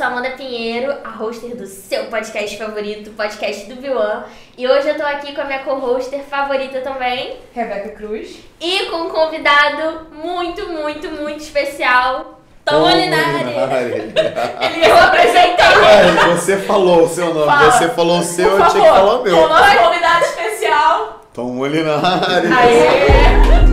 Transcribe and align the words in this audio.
sou 0.00 0.06
Amanda 0.06 0.30
Pinheiro, 0.30 0.94
a 1.04 1.10
hoster 1.10 1.54
do 1.54 1.66
seu 1.66 2.04
podcast 2.04 2.56
favorito, 2.56 3.10
o 3.10 3.12
podcast 3.12 3.68
do 3.68 3.76
Bilan. 3.82 4.24
E 4.56 4.66
hoje 4.66 4.88
eu 4.88 4.96
tô 4.96 5.02
aqui 5.04 5.34
com 5.34 5.42
a 5.42 5.44
minha 5.44 5.58
co-hoster 5.58 6.22
favorita 6.22 6.80
também, 6.80 7.36
Rebeca 7.52 7.90
Cruz. 7.90 8.38
E 8.58 8.86
com 8.86 8.96
um 8.96 9.10
convidado 9.10 10.06
muito, 10.10 10.66
muito, 10.70 11.10
muito 11.10 11.40
especial, 11.40 12.40
Tom 12.64 12.80
Molinari. 12.80 13.50
Ele 14.74 14.86
eu 14.86 14.96
apresentei. 14.96 15.66
Ué, 15.84 16.34
você 16.34 16.56
falou 16.56 17.04
o 17.04 17.08
seu 17.08 17.34
nome, 17.34 17.44
Fala. 17.44 17.70
você 17.70 17.88
falou 17.90 18.20
o 18.20 18.22
seu, 18.22 18.50
Por 18.52 18.60
eu 18.60 18.68
tinha 18.70 18.82
que 18.84 18.88
falar 18.88 19.14
o 19.16 19.20
O 19.20 19.22
meu. 19.22 19.48
nosso 19.50 19.78
convidado 19.80 20.24
especial. 20.24 21.20
Tom 21.34 21.44
Molinari. 21.52 22.48
Aê! 22.50 23.69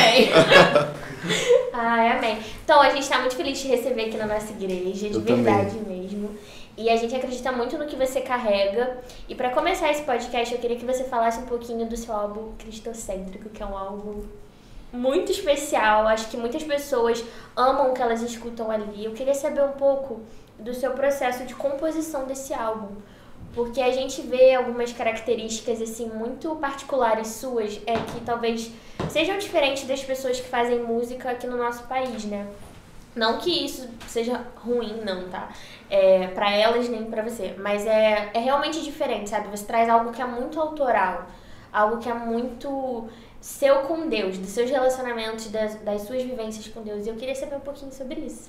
Amém. 0.00 0.30
Ai, 1.72 2.08
amém. 2.12 2.38
Então, 2.64 2.80
a 2.80 2.90
gente 2.90 3.08
tá 3.08 3.18
muito 3.20 3.36
feliz 3.36 3.58
de 3.58 3.64
te 3.64 3.68
receber 3.68 4.06
aqui 4.06 4.16
na 4.16 4.26
nossa 4.26 4.52
igreja, 4.52 5.08
de 5.08 5.14
Eu 5.14 5.20
verdade 5.20 5.78
mesmo. 5.78 6.30
E 6.76 6.88
a 6.88 6.96
gente 6.96 7.14
acredita 7.14 7.52
muito 7.52 7.76
no 7.76 7.86
que 7.86 7.96
você 7.96 8.20
carrega. 8.20 8.98
E 9.28 9.34
pra 9.34 9.50
começar 9.50 9.90
esse 9.90 10.02
podcast, 10.02 10.54
eu 10.54 10.60
queria 10.60 10.76
que 10.76 10.84
você 10.84 11.04
falasse 11.04 11.40
um 11.40 11.46
pouquinho 11.46 11.86
do 11.86 11.96
seu 11.96 12.14
álbum 12.14 12.52
Cristocêntrico, 12.58 13.50
que 13.50 13.62
é 13.62 13.66
um 13.66 13.76
álbum 13.76 14.22
muito 14.92 15.30
especial. 15.30 16.06
Acho 16.06 16.28
que 16.28 16.36
muitas 16.36 16.62
pessoas 16.62 17.22
amam 17.56 17.90
o 17.90 17.94
que 17.94 18.02
elas 18.02 18.22
escutam 18.22 18.70
ali. 18.70 19.04
Eu 19.04 19.12
queria 19.12 19.34
saber 19.34 19.62
um 19.62 19.72
pouco 19.72 20.20
do 20.58 20.74
seu 20.74 20.92
processo 20.92 21.44
de 21.44 21.54
composição 21.54 22.24
desse 22.24 22.54
álbum. 22.54 22.96
Porque 23.54 23.80
a 23.80 23.90
gente 23.90 24.20
vê 24.22 24.54
algumas 24.54 24.92
características 24.92 25.82
assim 25.82 26.08
muito 26.08 26.54
particulares 26.56 27.28
suas, 27.28 27.80
é 27.86 27.94
que 27.94 28.20
talvez 28.24 28.70
sejam 29.08 29.38
diferentes 29.38 29.84
das 29.84 30.02
pessoas 30.02 30.40
que 30.40 30.48
fazem 30.48 30.80
música 30.80 31.30
aqui 31.30 31.46
no 31.46 31.56
nosso 31.56 31.82
país, 31.84 32.24
né? 32.24 32.46
Não 33.14 33.38
que 33.38 33.64
isso 33.64 33.88
seja 34.06 34.46
ruim, 34.56 35.00
não, 35.04 35.28
tá? 35.28 35.48
É, 35.88 36.28
pra 36.28 36.52
elas 36.52 36.88
nem 36.88 37.04
pra 37.06 37.22
você. 37.22 37.54
Mas 37.58 37.84
é, 37.84 38.30
é 38.32 38.38
realmente 38.38 38.82
diferente, 38.82 39.30
sabe? 39.30 39.48
Você 39.48 39.64
traz 39.64 39.88
algo 39.88 40.12
que 40.12 40.22
é 40.22 40.24
muito 40.24 40.60
autoral, 40.60 41.26
algo 41.72 41.98
que 41.98 42.08
é 42.08 42.14
muito 42.14 43.08
seu 43.40 43.80
com 43.80 44.08
Deus, 44.08 44.38
dos 44.38 44.50
seus 44.50 44.70
relacionamentos, 44.70 45.48
das, 45.50 45.74
das 45.76 46.02
suas 46.02 46.22
vivências 46.22 46.68
com 46.68 46.82
Deus. 46.82 47.06
E 47.06 47.08
eu 47.08 47.16
queria 47.16 47.34
saber 47.34 47.56
um 47.56 47.60
pouquinho 47.60 47.92
sobre 47.92 48.20
isso. 48.20 48.48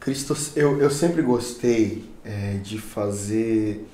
Cristo, 0.00 0.34
eu, 0.56 0.80
eu 0.80 0.90
sempre 0.90 1.22
gostei 1.22 2.04
é, 2.24 2.54
de 2.62 2.78
fazer. 2.78 3.86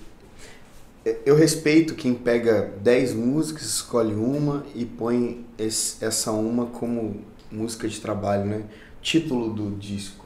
é, 1.05 1.17
Eu 1.25 1.37
respeito 1.37 1.95
quem 1.95 2.15
pega 2.15 2.73
10 2.81 3.13
músicas, 3.15 3.63
escolhe 3.65 4.15
uma 4.15 4.65
e 4.75 4.85
põe 4.85 5.45
esse- 5.59 6.05
essa 6.05 6.31
uma 6.33 6.67
como 6.67 7.23
música 7.51 7.89
de 7.89 8.01
trabalho, 8.01 8.45
né? 8.45 8.65
Título 9.03 9.53
do 9.53 9.77
disco. 9.77 10.25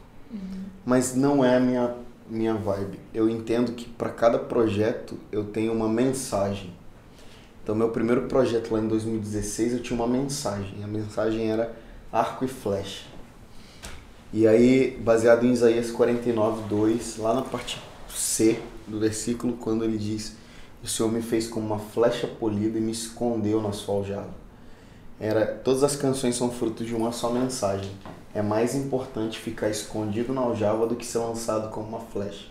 Mas 0.84 1.14
não 1.14 1.44
é 1.44 1.56
a 1.56 1.60
minha, 1.60 1.94
minha 2.28 2.54
vibe. 2.54 2.98
Eu 3.12 3.28
entendo 3.28 3.72
que 3.72 3.86
para 3.88 4.10
cada 4.10 4.38
projeto 4.38 5.16
eu 5.32 5.44
tenho 5.44 5.72
uma 5.72 5.88
mensagem. 5.88 6.72
Então, 7.62 7.74
meu 7.74 7.90
primeiro 7.90 8.22
projeto 8.22 8.72
lá 8.72 8.80
em 8.80 8.88
2016 8.88 9.72
eu 9.74 9.80
tinha 9.82 9.98
uma 9.98 10.08
mensagem. 10.08 10.82
A 10.82 10.86
mensagem 10.86 11.50
era 11.50 11.74
arco 12.12 12.44
e 12.44 12.48
flecha. 12.48 13.04
E 14.32 14.46
aí, 14.46 14.96
baseado 15.00 15.44
em 15.44 15.52
Isaías 15.52 15.90
49, 15.90 16.68
2, 16.68 17.16
lá 17.18 17.34
na 17.34 17.42
parte 17.42 17.82
C 18.08 18.60
do 18.86 19.00
versículo, 19.00 19.54
quando 19.54 19.84
ele 19.84 19.98
diz: 19.98 20.36
O 20.84 20.86
Senhor 20.86 21.10
me 21.10 21.20
fez 21.20 21.48
como 21.48 21.66
uma 21.66 21.80
flecha 21.80 22.28
polida 22.28 22.78
e 22.78 22.80
me 22.80 22.92
escondeu 22.92 23.60
na 23.60 23.72
sua 23.72 23.96
aljava. 23.96 24.40
Era, 25.18 25.44
todas 25.44 25.82
as 25.82 25.96
canções 25.96 26.36
são 26.36 26.48
fruto 26.48 26.84
de 26.84 26.94
uma 26.94 27.10
só 27.10 27.28
mensagem. 27.30 27.90
É 28.32 28.40
mais 28.40 28.74
importante 28.76 29.36
ficar 29.36 29.68
escondido 29.68 30.32
na 30.32 30.42
aljava 30.42 30.86
do 30.86 30.94
que 30.94 31.04
ser 31.04 31.18
lançado 31.18 31.68
como 31.70 31.88
uma 31.88 32.00
flecha. 32.00 32.46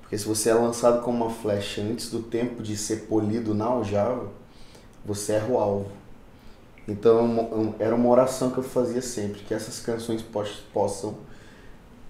Porque 0.00 0.18
se 0.18 0.26
você 0.26 0.50
é 0.50 0.54
lançado 0.54 1.02
como 1.02 1.24
uma 1.24 1.30
flecha 1.30 1.80
antes 1.80 2.10
do 2.10 2.20
tempo 2.20 2.62
de 2.64 2.76
ser 2.76 3.06
polido 3.06 3.54
na 3.54 3.66
aljava, 3.66 4.28
você 5.06 5.34
erra 5.34 5.52
o 5.52 5.58
alvo. 5.58 6.01
Então 6.88 7.74
é 7.78 7.84
era 7.84 7.94
uma 7.94 8.08
oração 8.08 8.50
que 8.50 8.58
eu 8.58 8.62
fazia 8.64 9.00
sempre, 9.02 9.40
que 9.40 9.54
essas 9.54 9.78
canções 9.80 10.20
pos- 10.22 10.62
possam 10.72 11.14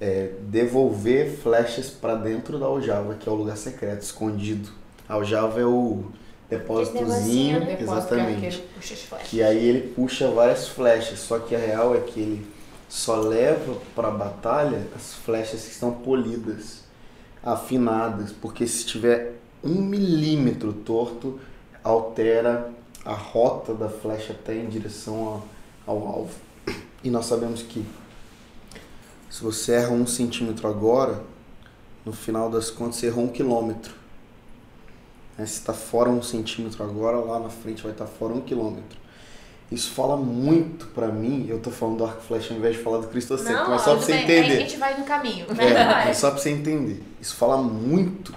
é, 0.00 0.32
devolver 0.48 1.30
flechas 1.36 1.90
para 1.90 2.14
dentro 2.14 2.58
da 2.58 2.66
aljava, 2.66 3.14
que 3.14 3.28
é 3.28 3.32
o 3.32 3.34
lugar 3.34 3.56
secreto, 3.56 4.02
escondido. 4.02 4.70
A 5.08 5.14
aljava 5.14 5.60
é 5.60 5.64
o 5.64 6.04
depósitozinho, 6.48 7.60
né? 7.60 7.76
exatamente. 7.80 8.64
Que 9.30 9.42
aí 9.42 9.64
ele 9.68 9.88
puxa 9.94 10.28
várias 10.30 10.68
flechas, 10.68 11.18
só 11.20 11.38
que 11.38 11.54
a 11.54 11.58
real 11.58 11.94
é 11.94 12.00
que 12.00 12.20
ele 12.20 12.46
só 12.88 13.16
leva 13.16 13.76
para 13.94 14.08
a 14.08 14.10
batalha 14.10 14.86
as 14.96 15.14
flechas 15.14 15.64
que 15.64 15.70
estão 15.70 15.92
polidas, 15.92 16.82
afinadas, 17.42 18.32
porque 18.32 18.66
se 18.66 18.84
tiver 18.86 19.34
um 19.64 19.80
milímetro 19.80 20.72
torto, 20.72 21.38
altera 21.82 22.70
a 23.04 23.14
rota 23.14 23.74
da 23.74 23.88
flecha 23.88 24.32
até 24.32 24.54
em 24.54 24.68
direção 24.68 25.42
ao, 25.86 25.96
ao 25.96 26.06
alvo. 26.06 26.34
E 27.02 27.10
nós 27.10 27.26
sabemos 27.26 27.62
que 27.62 27.84
se 29.28 29.42
você 29.42 29.72
erra 29.72 29.90
um 29.90 30.06
centímetro 30.06 30.68
agora, 30.68 31.22
no 32.04 32.12
final 32.12 32.50
das 32.50 32.70
contas 32.70 32.96
você 32.96 33.06
errou 33.06 33.24
um 33.24 33.28
quilômetro. 33.28 33.92
Né? 35.36 35.46
Se 35.46 35.54
está 35.60 35.72
fora 35.72 36.10
um 36.10 36.22
centímetro 36.22 36.82
agora, 36.84 37.16
lá 37.16 37.38
na 37.40 37.48
frente 37.48 37.82
vai 37.82 37.92
estar 37.92 38.06
fora 38.06 38.34
um 38.34 38.40
quilômetro. 38.40 39.00
Isso 39.70 39.90
fala 39.92 40.19
muito 40.19 40.86
pra 40.88 41.08
mim, 41.08 41.46
eu 41.48 41.58
tô 41.58 41.70
falando 41.70 41.96
do 41.98 42.04
arco 42.04 42.20
flecha 42.20 42.52
ao 42.52 42.58
invés 42.58 42.76
de 42.76 42.82
falar 42.82 42.98
do 42.98 43.08
cristocêntrico, 43.08 43.62
Não, 43.62 43.70
mas 43.70 43.80
só 43.80 43.94
Tudo 43.94 44.04
você 44.04 44.12
bem, 44.12 44.20
aí 44.20 44.30
a 44.30 44.38
entender. 44.44 44.60
gente 44.60 44.76
vai 44.76 44.98
no 44.98 45.04
caminho. 45.04 45.46
É, 45.58 46.04
mas 46.06 46.19
só 46.19 46.30
pra 46.30 46.38
você 46.38 46.50
entender. 46.50 47.02
Isso 47.19 47.34
fala 47.36 47.56
muito 47.56 48.34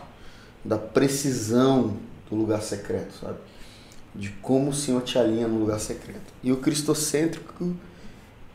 da 0.64 0.78
precisão 0.78 1.98
do 2.30 2.36
lugar 2.38 2.62
secreto, 2.62 3.14
sabe? 3.20 3.38
De 4.16 4.30
como 4.42 4.70
o 4.70 4.74
Senhor 4.74 5.02
te 5.02 5.18
alinha 5.18 5.48
no 5.48 5.60
lugar 5.60 5.80
secreto. 5.80 6.34
E 6.42 6.52
o 6.52 6.58
cristocêntrico, 6.58 7.76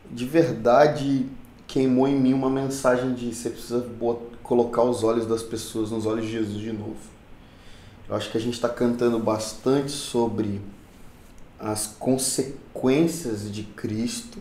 de 0.09 0.25
verdade, 0.25 1.27
queimou 1.67 2.07
em 2.07 2.19
mim 2.19 2.33
uma 2.33 2.49
mensagem 2.49 3.13
de 3.13 3.33
você 3.33 3.49
precisa 3.49 3.85
colocar 4.43 4.83
os 4.83 5.03
olhos 5.03 5.25
das 5.25 5.43
pessoas 5.43 5.91
nos 5.91 6.05
olhos 6.05 6.25
de 6.25 6.31
Jesus 6.31 6.59
de 6.59 6.73
novo. 6.73 6.97
Eu 8.09 8.15
acho 8.15 8.29
que 8.29 8.37
a 8.37 8.41
gente 8.41 8.55
está 8.55 8.67
cantando 8.67 9.17
bastante 9.19 9.91
sobre 9.91 10.59
as 11.57 11.87
consequências 11.87 13.49
de 13.49 13.63
Cristo, 13.63 14.39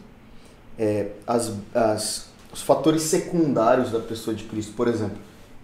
é, 0.76 1.12
as, 1.26 1.52
as, 1.72 2.30
os 2.52 2.62
fatores 2.62 3.02
secundários 3.02 3.92
da 3.92 4.00
pessoa 4.00 4.34
de 4.34 4.44
Cristo. 4.44 4.72
Por 4.72 4.88
exemplo, 4.88 5.18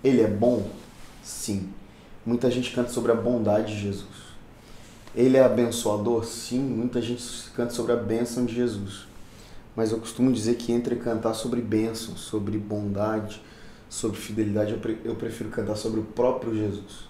ele 0.04 0.20
é 0.20 0.28
bom? 0.28 0.70
Sim. 1.24 1.68
Muita 2.24 2.50
gente 2.50 2.70
canta 2.72 2.90
sobre 2.90 3.10
a 3.10 3.14
bondade 3.14 3.74
de 3.74 3.80
Jesus. 3.80 4.25
Ele 5.16 5.36
é 5.36 5.42
abençoador? 5.42 6.24
Sim. 6.24 6.60
Muita 6.60 7.00
gente 7.00 7.22
canta 7.54 7.72
sobre 7.72 7.92
a 7.92 7.96
bênção 7.96 8.44
de 8.44 8.54
Jesus. 8.54 9.06
Mas 9.74 9.90
eu 9.90 9.98
costumo 9.98 10.32
dizer 10.32 10.56
que 10.56 10.72
entre 10.72 10.96
cantar 10.96 11.34
sobre 11.34 11.60
bênção, 11.60 12.16
sobre 12.16 12.58
bondade, 12.58 13.42
sobre 13.88 14.18
fidelidade, 14.18 14.72
eu, 14.72 14.78
pre- 14.78 14.98
eu 15.04 15.14
prefiro 15.14 15.50
cantar 15.50 15.76
sobre 15.76 16.00
o 16.00 16.02
próprio 16.02 16.54
Jesus. 16.54 17.06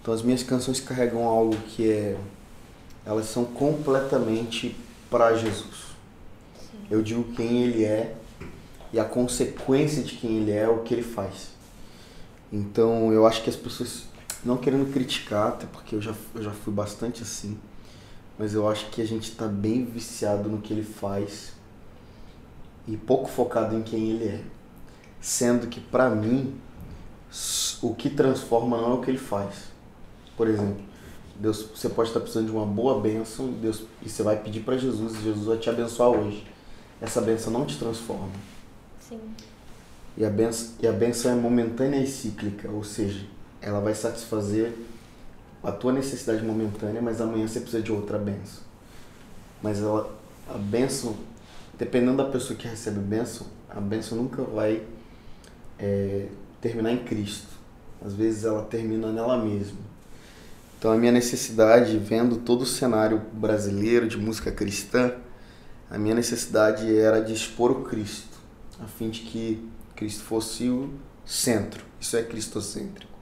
Então 0.00 0.12
as 0.14 0.22
minhas 0.22 0.42
canções 0.42 0.80
carregam 0.80 1.24
algo 1.24 1.56
que 1.68 1.90
é. 1.90 2.16
Elas 3.04 3.26
são 3.26 3.44
completamente 3.44 4.76
para 5.10 5.36
Jesus. 5.36 5.86
Eu 6.90 7.02
digo 7.02 7.24
quem 7.34 7.62
ele 7.62 7.84
é 7.84 8.14
e 8.92 8.98
a 9.00 9.04
consequência 9.04 10.02
de 10.02 10.14
quem 10.14 10.38
ele 10.38 10.52
é 10.52 10.62
é 10.62 10.68
o 10.68 10.82
que 10.82 10.94
ele 10.94 11.02
faz. 11.02 11.48
Então 12.52 13.12
eu 13.12 13.26
acho 13.26 13.42
que 13.42 13.50
as 13.50 13.56
pessoas, 13.56 14.04
não 14.46 14.56
querendo 14.56 14.90
criticar, 14.92 15.48
até 15.48 15.66
porque 15.66 15.94
eu 15.94 16.00
já, 16.00 16.14
eu 16.34 16.42
já 16.42 16.52
fui 16.52 16.72
bastante 16.72 17.22
assim, 17.22 17.58
mas 18.38 18.54
eu 18.54 18.68
acho 18.68 18.90
que 18.90 19.02
a 19.02 19.06
gente 19.06 19.30
está 19.30 19.46
bem 19.46 19.84
viciado 19.84 20.48
no 20.48 20.60
que 20.60 20.72
ele 20.72 20.84
faz 20.84 21.52
e 22.86 22.96
pouco 22.96 23.28
focado 23.28 23.76
em 23.76 23.82
quem 23.82 24.10
ele 24.10 24.24
é. 24.24 24.40
Sendo 25.20 25.66
que 25.66 25.80
para 25.80 26.08
mim, 26.08 26.54
o 27.82 27.94
que 27.94 28.08
transforma 28.08 28.76
não 28.76 28.92
é 28.92 28.94
o 28.94 29.00
que 29.00 29.10
ele 29.10 29.18
faz. 29.18 29.64
Por 30.36 30.46
exemplo, 30.46 30.82
Deus, 31.40 31.68
você 31.74 31.88
pode 31.88 32.10
estar 32.10 32.20
precisando 32.20 32.46
de 32.46 32.52
uma 32.52 32.64
boa 32.64 33.00
bênção 33.00 33.50
Deus, 33.52 33.82
e 34.02 34.08
você 34.08 34.22
vai 34.22 34.40
pedir 34.40 34.60
para 34.60 34.76
Jesus 34.76 35.14
e 35.16 35.22
Jesus 35.24 35.46
vai 35.46 35.58
te 35.58 35.68
abençoar 35.68 36.10
hoje. 36.10 36.46
Essa 37.00 37.20
bênção 37.20 37.52
não 37.52 37.66
te 37.66 37.78
transforma. 37.78 38.30
Sim. 39.00 39.20
E 40.16 40.24
a 40.24 40.30
benção, 40.30 40.74
e 40.80 40.86
a 40.86 40.92
benção 40.92 41.32
é 41.32 41.34
momentânea 41.34 41.98
e 41.98 42.06
cíclica, 42.06 42.70
ou 42.70 42.82
seja, 42.82 43.26
ela 43.60 43.80
vai 43.80 43.94
satisfazer 43.94 44.72
a 45.62 45.72
tua 45.72 45.92
necessidade 45.92 46.44
momentânea, 46.44 47.02
mas 47.02 47.20
amanhã 47.20 47.46
você 47.46 47.60
precisa 47.60 47.82
de 47.82 47.92
outra 47.92 48.18
benção. 48.18 48.62
Mas 49.62 49.80
ela, 49.80 50.14
a 50.48 50.58
benção 50.58 51.16
dependendo 51.78 52.16
da 52.16 52.24
pessoa 52.24 52.58
que 52.58 52.66
recebe 52.66 52.98
a 52.98 53.02
bênção, 53.02 53.46
a 53.68 53.80
bênção 53.80 54.16
nunca 54.16 54.42
vai 54.42 54.82
é, 55.78 56.28
terminar 56.60 56.92
em 56.92 57.04
Cristo. 57.04 57.48
Às 58.04 58.14
vezes 58.14 58.44
ela 58.44 58.62
termina 58.62 59.12
nela 59.12 59.36
mesma. 59.36 59.78
Então 60.78 60.92
a 60.92 60.96
minha 60.96 61.12
necessidade, 61.12 61.96
vendo 61.98 62.36
todo 62.38 62.62
o 62.62 62.66
cenário 62.66 63.22
brasileiro 63.32 64.06
de 64.06 64.16
música 64.16 64.50
cristã, 64.52 65.14
a 65.90 65.98
minha 65.98 66.14
necessidade 66.14 66.96
era 66.96 67.20
de 67.20 67.32
expor 67.32 67.70
o 67.70 67.84
Cristo, 67.84 68.38
a 68.80 68.86
fim 68.86 69.08
de 69.08 69.20
que 69.20 69.68
Cristo 69.94 70.22
fosse 70.24 70.68
o 70.68 70.90
centro. 71.24 71.84
Isso 72.00 72.16
é 72.16 72.22
cristocêntrico. 72.22 73.15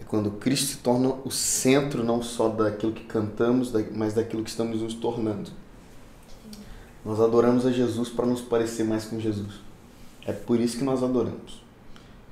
É 0.00 0.04
quando 0.04 0.30
Cristo 0.32 0.66
se 0.66 0.76
torna 0.78 1.08
o 1.24 1.30
centro 1.30 2.02
não 2.02 2.22
só 2.22 2.48
daquilo 2.48 2.92
que 2.92 3.04
cantamos, 3.04 3.72
mas 3.94 4.14
daquilo 4.14 4.42
que 4.42 4.50
estamos 4.50 4.80
nos 4.80 4.94
tornando. 4.94 5.50
Nós 7.04 7.20
adoramos 7.20 7.64
a 7.66 7.72
Jesus 7.72 8.08
para 8.08 8.26
nos 8.26 8.40
parecer 8.40 8.84
mais 8.84 9.04
com 9.04 9.18
Jesus. 9.18 9.54
É 10.26 10.32
por 10.32 10.60
isso 10.60 10.78
que 10.78 10.84
nós 10.84 11.02
adoramos. 11.02 11.62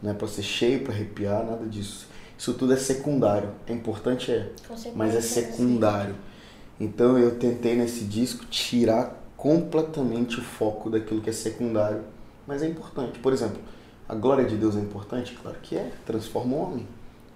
Não 0.02 0.10
é 0.10 0.14
para 0.14 0.28
ser 0.28 0.42
cheio, 0.42 0.84
para 0.84 0.92
arrepiar, 0.92 1.44
nada 1.44 1.66
disso. 1.66 2.06
Isso 2.36 2.54
tudo 2.54 2.72
é 2.72 2.76
secundário. 2.76 3.50
É 3.66 3.72
importante, 3.72 4.30
é, 4.30 4.52
mas 4.94 5.14
é 5.14 5.20
secundário. 5.20 6.14
Então 6.78 7.18
eu 7.18 7.36
tentei 7.36 7.74
nesse 7.74 8.04
disco 8.04 8.44
tirar 8.46 9.18
completamente 9.36 10.38
o 10.38 10.42
foco 10.42 10.90
daquilo 10.90 11.20
que 11.20 11.30
é 11.30 11.32
secundário, 11.32 12.02
mas 12.46 12.62
é 12.62 12.68
importante. 12.68 13.18
Por 13.18 13.32
exemplo, 13.32 13.58
a 14.08 14.14
glória 14.14 14.44
de 14.44 14.56
Deus 14.56 14.76
é 14.76 14.80
importante? 14.80 15.36
Claro 15.40 15.58
que 15.60 15.76
é, 15.76 15.92
transforma 16.06 16.54
o 16.54 16.60
homem, 16.60 16.86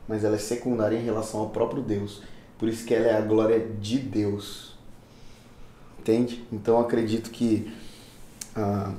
mas 0.09 0.25
ela 0.25 0.37
é 0.37 0.39
secundária 0.39 0.97
em 0.97 1.05
relação 1.05 1.41
ao 1.41 1.51
próprio 1.51 1.83
Deus. 1.83 2.23
Por 2.59 2.69
isso 2.69 2.85
que 2.85 2.95
ela 2.95 3.07
é 3.07 3.17
a 3.17 3.21
glória 3.21 3.59
de 3.81 3.99
Deus. 3.99 4.77
Entende? 5.99 6.45
Então 6.53 6.79
acredito 6.81 7.31
que. 7.31 7.73
Ah, 8.55 8.93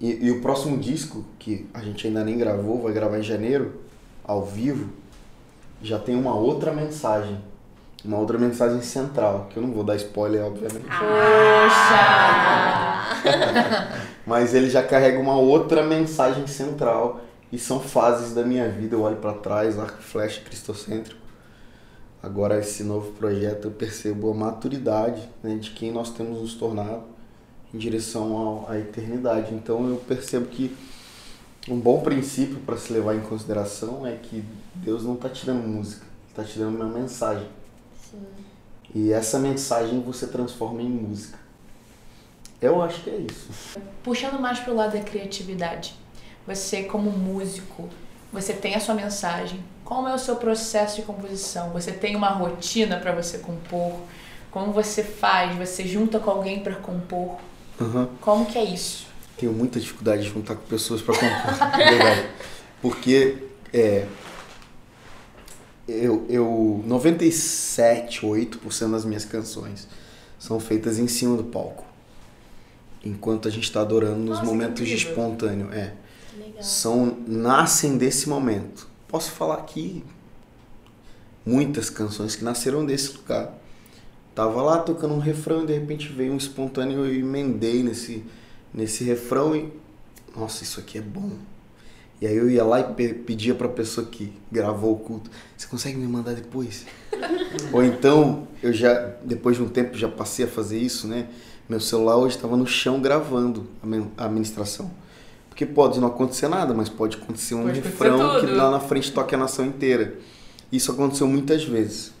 e, 0.00 0.26
e 0.26 0.30
o 0.30 0.40
próximo 0.40 0.78
disco, 0.78 1.24
que 1.38 1.68
a 1.74 1.80
gente 1.80 2.06
ainda 2.06 2.24
nem 2.24 2.38
gravou, 2.38 2.82
vai 2.82 2.92
gravar 2.92 3.18
em 3.18 3.22
janeiro, 3.22 3.80
ao 4.24 4.44
vivo, 4.44 4.88
já 5.82 5.98
tem 5.98 6.16
uma 6.16 6.34
outra 6.34 6.72
mensagem. 6.72 7.38
Uma 8.02 8.18
outra 8.18 8.38
mensagem 8.38 8.80
central, 8.80 9.48
que 9.50 9.58
eu 9.58 9.62
não 9.62 9.72
vou 9.72 9.84
dar 9.84 9.94
spoiler, 9.96 10.42
obviamente. 10.42 10.86
Poxa! 10.86 11.10
Mas 14.26 14.54
ele 14.54 14.70
já 14.70 14.82
carrega 14.82 15.18
uma 15.18 15.36
outra 15.36 15.82
mensagem 15.82 16.46
central 16.46 17.20
e 17.52 17.58
são 17.58 17.80
fases 17.80 18.34
da 18.34 18.44
minha 18.44 18.68
vida. 18.68 18.96
Eu 18.96 19.02
olho 19.02 19.16
para 19.16 19.34
trás, 19.34 19.78
arco 19.78 20.02
flash 20.02 20.38
cristocêntrico. 20.38 21.20
Agora 22.22 22.58
esse 22.58 22.84
novo 22.84 23.12
projeto 23.12 23.66
eu 23.66 23.70
percebo 23.70 24.30
a 24.30 24.34
maturidade 24.34 25.26
né, 25.42 25.56
de 25.56 25.70
quem 25.70 25.90
nós 25.90 26.10
temos 26.10 26.40
nos 26.40 26.54
tornado 26.54 27.02
em 27.72 27.78
direção 27.78 28.36
ao, 28.36 28.70
à 28.70 28.78
eternidade. 28.78 29.54
Então 29.54 29.88
eu 29.88 29.96
percebo 29.96 30.46
que 30.46 30.76
um 31.68 31.78
bom 31.78 32.00
princípio 32.00 32.58
para 32.60 32.76
se 32.76 32.92
levar 32.92 33.14
em 33.14 33.20
consideração 33.20 34.06
é 34.06 34.16
que 34.16 34.44
Deus 34.74 35.04
não 35.04 35.14
está 35.14 35.28
te 35.28 35.46
dando 35.46 35.66
música, 35.66 36.04
está 36.28 36.44
te 36.44 36.58
dando 36.58 36.76
uma 36.76 36.86
mensagem. 36.86 37.48
Sim. 38.10 38.22
E 38.94 39.12
essa 39.12 39.38
mensagem 39.38 40.00
você 40.00 40.26
transforma 40.26 40.82
em 40.82 40.88
música. 40.88 41.38
Eu 42.60 42.82
acho 42.82 43.02
que 43.02 43.10
é 43.10 43.16
isso. 43.16 43.78
Puxando 44.02 44.38
mais 44.38 44.58
pro 44.58 44.74
lado 44.74 44.92
da 44.92 45.00
criatividade. 45.00 45.94
Você 46.46 46.84
como 46.84 47.10
músico, 47.10 47.88
você 48.32 48.52
tem 48.52 48.74
a 48.74 48.80
sua 48.80 48.94
mensagem. 48.94 49.62
Como 49.84 50.08
é 50.08 50.14
o 50.14 50.18
seu 50.18 50.36
processo 50.36 50.96
de 50.96 51.02
composição? 51.02 51.70
Você 51.70 51.92
tem 51.92 52.14
uma 52.14 52.28
rotina 52.28 52.96
para 52.98 53.12
você 53.12 53.38
compor? 53.38 54.00
Como 54.50 54.72
você 54.72 55.02
faz? 55.02 55.56
Você 55.56 55.86
junta 55.86 56.18
com 56.18 56.30
alguém 56.30 56.60
para 56.60 56.76
compor? 56.76 57.38
Uhum. 57.80 58.08
Como 58.20 58.46
que 58.46 58.58
é 58.58 58.64
isso? 58.64 59.06
Tenho 59.36 59.52
muita 59.52 59.80
dificuldade 59.80 60.22
de 60.22 60.28
juntar 60.28 60.54
com 60.54 60.66
pessoas 60.66 61.00
para 61.00 61.14
compor, 61.14 61.76
verdade. 61.76 62.28
Porque 62.80 63.38
é, 63.72 64.06
eu, 65.88 66.24
eu 66.28 66.84
97, 66.86 68.20
8% 68.26 68.90
das 68.90 69.04
minhas 69.04 69.24
canções 69.24 69.88
são 70.38 70.60
feitas 70.60 70.98
em 70.98 71.08
cima 71.08 71.36
do 71.36 71.44
palco. 71.44 71.84
Enquanto 73.04 73.48
a 73.48 73.50
gente 73.50 73.64
está 73.64 73.80
adorando 73.80 74.18
nos 74.18 74.38
Nossa, 74.38 74.44
momentos 74.44 74.86
de 74.86 74.94
espontâneo. 74.94 75.72
É. 75.72 75.94
Legal. 76.40 76.62
São, 76.62 77.18
nascem 77.26 77.96
desse 77.98 78.28
momento. 78.28 78.88
Posso 79.08 79.30
falar 79.32 79.56
aqui 79.56 80.02
muitas 81.44 81.90
canções 81.90 82.36
que 82.36 82.44
nasceram 82.44 82.84
desse 82.84 83.16
lugar. 83.16 83.52
Tava 84.34 84.62
lá 84.62 84.78
tocando 84.78 85.14
um 85.14 85.18
refrão 85.18 85.64
e 85.64 85.66
de 85.66 85.72
repente 85.74 86.08
veio 86.08 86.32
um 86.32 86.36
espontâneo 86.36 87.04
e 87.06 87.08
eu 87.10 87.20
emendei 87.20 87.82
nesse, 87.82 88.24
nesse 88.72 89.04
refrão 89.04 89.54
e. 89.54 89.68
Nossa, 90.36 90.62
isso 90.62 90.78
aqui 90.78 90.98
é 90.98 91.02
bom. 91.02 91.32
E 92.20 92.26
aí 92.26 92.36
eu 92.36 92.48
ia 92.48 92.62
lá 92.64 92.80
e 92.80 92.84
pe- 92.94 93.14
pedia 93.14 93.54
pra 93.54 93.68
pessoa 93.68 94.06
que 94.06 94.32
gravou 94.52 94.94
o 94.94 94.98
culto: 94.98 95.30
Você 95.56 95.66
consegue 95.66 95.96
me 95.98 96.06
mandar 96.06 96.34
depois? 96.34 96.86
Ou 97.72 97.82
então, 97.82 98.46
eu 98.62 98.72
já, 98.72 98.94
depois 99.24 99.56
de 99.56 99.62
um 99.62 99.68
tempo, 99.68 99.96
já 99.96 100.08
passei 100.08 100.44
a 100.44 100.48
fazer 100.48 100.78
isso, 100.78 101.08
né? 101.08 101.28
Meu 101.68 101.80
celular 101.80 102.16
hoje 102.16 102.36
estava 102.36 102.56
no 102.56 102.66
chão 102.66 103.00
gravando 103.00 103.66
a 104.16 104.24
a 104.24 104.28
ministração. 104.28 104.90
Porque 105.50 105.66
pode 105.66 106.00
não 106.00 106.08
acontecer 106.08 106.48
nada, 106.48 106.72
mas 106.72 106.88
pode 106.88 107.18
acontecer 107.18 107.54
um 107.54 107.64
Pode 107.64 107.80
refrão 107.80 108.40
que 108.40 108.46
lá 108.46 108.70
na 108.70 108.80
frente 108.80 109.12
toque 109.12 109.34
a 109.34 109.38
nação 109.38 109.66
inteira. 109.66 110.14
Isso 110.72 110.90
aconteceu 110.90 111.26
muitas 111.26 111.64
vezes. 111.64 112.12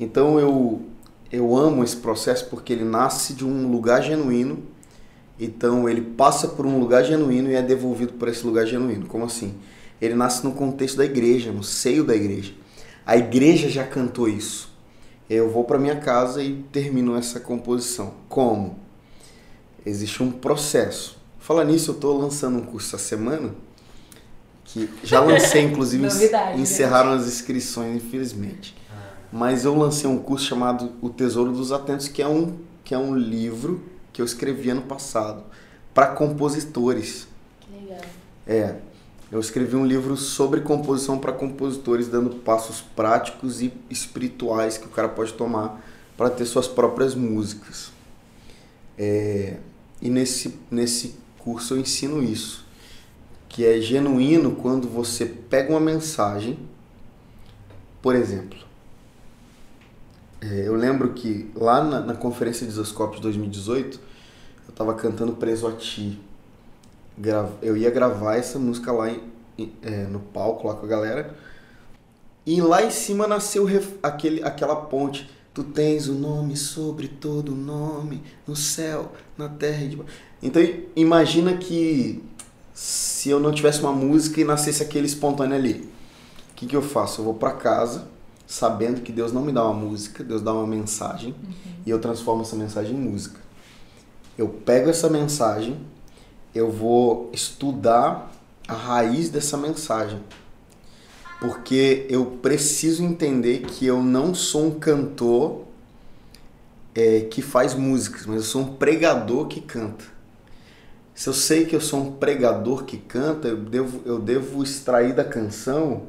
Então 0.00 0.40
eu, 0.40 0.82
eu 1.30 1.56
amo 1.56 1.84
esse 1.84 1.96
processo 1.96 2.48
porque 2.48 2.72
ele 2.72 2.84
nasce 2.84 3.34
de 3.34 3.44
um 3.44 3.70
lugar 3.70 4.02
genuíno. 4.02 4.64
Então 5.38 5.88
ele 5.88 6.00
passa 6.00 6.48
por 6.48 6.66
um 6.66 6.80
lugar 6.80 7.04
genuíno 7.04 7.50
e 7.50 7.54
é 7.54 7.62
devolvido 7.62 8.14
por 8.14 8.28
esse 8.28 8.44
lugar 8.44 8.66
genuíno. 8.66 9.06
Como 9.06 9.24
assim? 9.24 9.54
Ele 10.00 10.14
nasce 10.14 10.44
no 10.44 10.52
contexto 10.52 10.96
da 10.96 11.04
igreja, 11.04 11.52
no 11.52 11.62
seio 11.62 12.02
da 12.02 12.16
igreja. 12.16 12.54
A 13.06 13.16
igreja 13.16 13.68
já 13.68 13.84
cantou 13.84 14.28
isso. 14.28 14.72
Eu 15.28 15.50
vou 15.50 15.64
para 15.64 15.78
minha 15.78 15.96
casa 15.96 16.42
e 16.42 16.64
termino 16.72 17.16
essa 17.16 17.38
composição. 17.38 18.14
Como? 18.28 18.78
Existe 19.84 20.22
um 20.22 20.30
processo. 20.30 21.18
Fala 21.44 21.62
nisso, 21.62 21.90
eu 21.90 21.94
estou 21.96 22.18
lançando 22.18 22.56
um 22.56 22.62
curso 22.62 22.96
essa 22.96 23.04
semana 23.04 23.54
que 24.64 24.88
já 25.02 25.20
lancei, 25.20 25.60
inclusive 25.60 26.02
Novidade, 26.08 26.58
encerraram 26.58 27.12
as 27.12 27.26
inscrições, 27.26 28.02
infelizmente. 28.02 28.74
Mas 29.30 29.66
eu 29.66 29.74
lancei 29.74 30.08
um 30.08 30.16
curso 30.16 30.46
chamado 30.46 30.92
O 31.02 31.10
Tesouro 31.10 31.52
dos 31.52 31.70
Atentos, 31.70 32.08
que 32.08 32.22
é 32.22 32.26
um, 32.26 32.56
que 32.82 32.94
é 32.94 32.98
um 32.98 33.14
livro 33.14 33.84
que 34.10 34.22
eu 34.22 34.24
escrevi 34.24 34.70
ano 34.70 34.80
passado 34.80 35.44
para 35.92 36.06
compositores. 36.06 37.28
Que 37.60 37.72
legal. 37.72 38.00
É, 38.46 38.76
eu 39.30 39.38
escrevi 39.38 39.76
um 39.76 39.84
livro 39.84 40.16
sobre 40.16 40.62
composição 40.62 41.18
para 41.18 41.30
compositores, 41.30 42.08
dando 42.08 42.36
passos 42.36 42.80
práticos 42.80 43.60
e 43.60 43.70
espirituais 43.90 44.78
que 44.78 44.86
o 44.86 44.90
cara 44.90 45.10
pode 45.10 45.34
tomar 45.34 45.84
para 46.16 46.30
ter 46.30 46.46
suas 46.46 46.66
próprias 46.66 47.14
músicas. 47.14 47.92
É, 48.96 49.58
e 50.00 50.08
nesse, 50.08 50.58
nesse 50.70 51.22
curso 51.44 51.74
eu 51.74 51.78
ensino 51.78 52.22
isso, 52.22 52.64
que 53.48 53.64
é 53.64 53.80
genuíno 53.80 54.56
quando 54.56 54.88
você 54.88 55.26
pega 55.26 55.70
uma 55.70 55.80
mensagem, 55.80 56.58
por 58.02 58.14
exemplo, 58.16 58.58
é, 60.40 60.66
eu 60.68 60.74
lembro 60.74 61.12
que 61.14 61.50
lá 61.54 61.82
na, 61.82 62.00
na 62.00 62.14
conferência 62.14 62.66
de 62.66 62.72
Isoscópio 62.72 63.16
de 63.16 63.22
2018, 63.22 63.98
eu 64.66 64.70
estava 64.70 64.94
cantando 64.94 65.32
Preso 65.34 65.66
a 65.66 65.72
Ti, 65.72 66.18
eu 67.62 67.76
ia 67.76 67.90
gravar 67.90 68.36
essa 68.36 68.58
música 68.58 68.90
lá 68.92 69.10
em- 69.10 69.72
é, 69.82 70.04
no 70.04 70.18
palco 70.18 70.66
lá 70.66 70.74
com 70.74 70.84
a 70.84 70.88
galera 70.88 71.36
e 72.44 72.60
lá 72.60 72.82
em 72.82 72.90
cima 72.90 73.26
nasceu 73.26 73.66
aquele, 74.02 74.42
aquela 74.42 74.74
ponte 74.76 75.30
tu 75.54 75.64
tens 75.64 76.08
o 76.08 76.12
nome 76.12 76.56
sobre 76.56 77.08
todo 77.08 77.54
nome 77.54 78.22
no 78.46 78.54
céu 78.54 79.12
na 79.38 79.48
terra 79.48 79.84
e 79.84 79.98
então 80.42 80.62
imagina 80.94 81.56
que 81.56 82.22
se 82.74 83.30
eu 83.30 83.40
não 83.40 83.52
tivesse 83.52 83.80
uma 83.80 83.92
música 83.92 84.40
e 84.40 84.44
nascesse 84.44 84.82
aquele 84.82 85.06
espontâneo 85.06 85.56
ali 85.56 85.88
o 86.50 86.54
que, 86.56 86.66
que 86.66 86.76
eu 86.76 86.82
faço? 86.82 87.20
Eu 87.20 87.24
vou 87.24 87.34
para 87.34 87.52
casa 87.52 88.08
sabendo 88.46 89.00
que 89.00 89.10
Deus 89.10 89.32
não 89.32 89.42
me 89.42 89.52
dá 89.52 89.64
uma 89.64 89.74
música 89.74 90.22
Deus 90.22 90.42
dá 90.42 90.52
uma 90.52 90.66
mensagem 90.66 91.34
e 91.86 91.90
eu 91.90 91.98
transformo 91.98 92.42
essa 92.42 92.56
mensagem 92.56 92.94
em 92.94 93.00
música. 93.00 93.40
Eu 94.36 94.48
pego 94.48 94.90
essa 94.90 95.08
mensagem 95.08 95.78
eu 96.54 96.70
vou 96.70 97.30
estudar 97.32 98.30
a 98.68 98.74
raiz 98.74 99.28
dessa 99.28 99.56
mensagem. 99.56 100.20
Porque 101.40 102.06
eu 102.08 102.24
preciso 102.26 103.04
entender 103.04 103.62
que 103.62 103.86
eu 103.86 104.02
não 104.02 104.34
sou 104.34 104.66
um 104.66 104.78
cantor 104.78 105.64
é, 106.94 107.20
que 107.22 107.42
faz 107.42 107.74
músicas, 107.74 108.24
mas 108.26 108.36
eu 108.36 108.42
sou 108.42 108.62
um 108.62 108.74
pregador 108.76 109.46
que 109.46 109.60
canta. 109.60 110.04
Se 111.14 111.28
eu 111.28 111.32
sei 111.32 111.64
que 111.64 111.76
eu 111.76 111.80
sou 111.80 112.00
um 112.00 112.12
pregador 112.12 112.84
que 112.84 112.96
canta, 112.96 113.48
eu 113.48 113.56
devo, 113.56 114.00
eu 114.04 114.18
devo 114.18 114.62
extrair 114.62 115.14
da 115.14 115.24
canção 115.24 116.04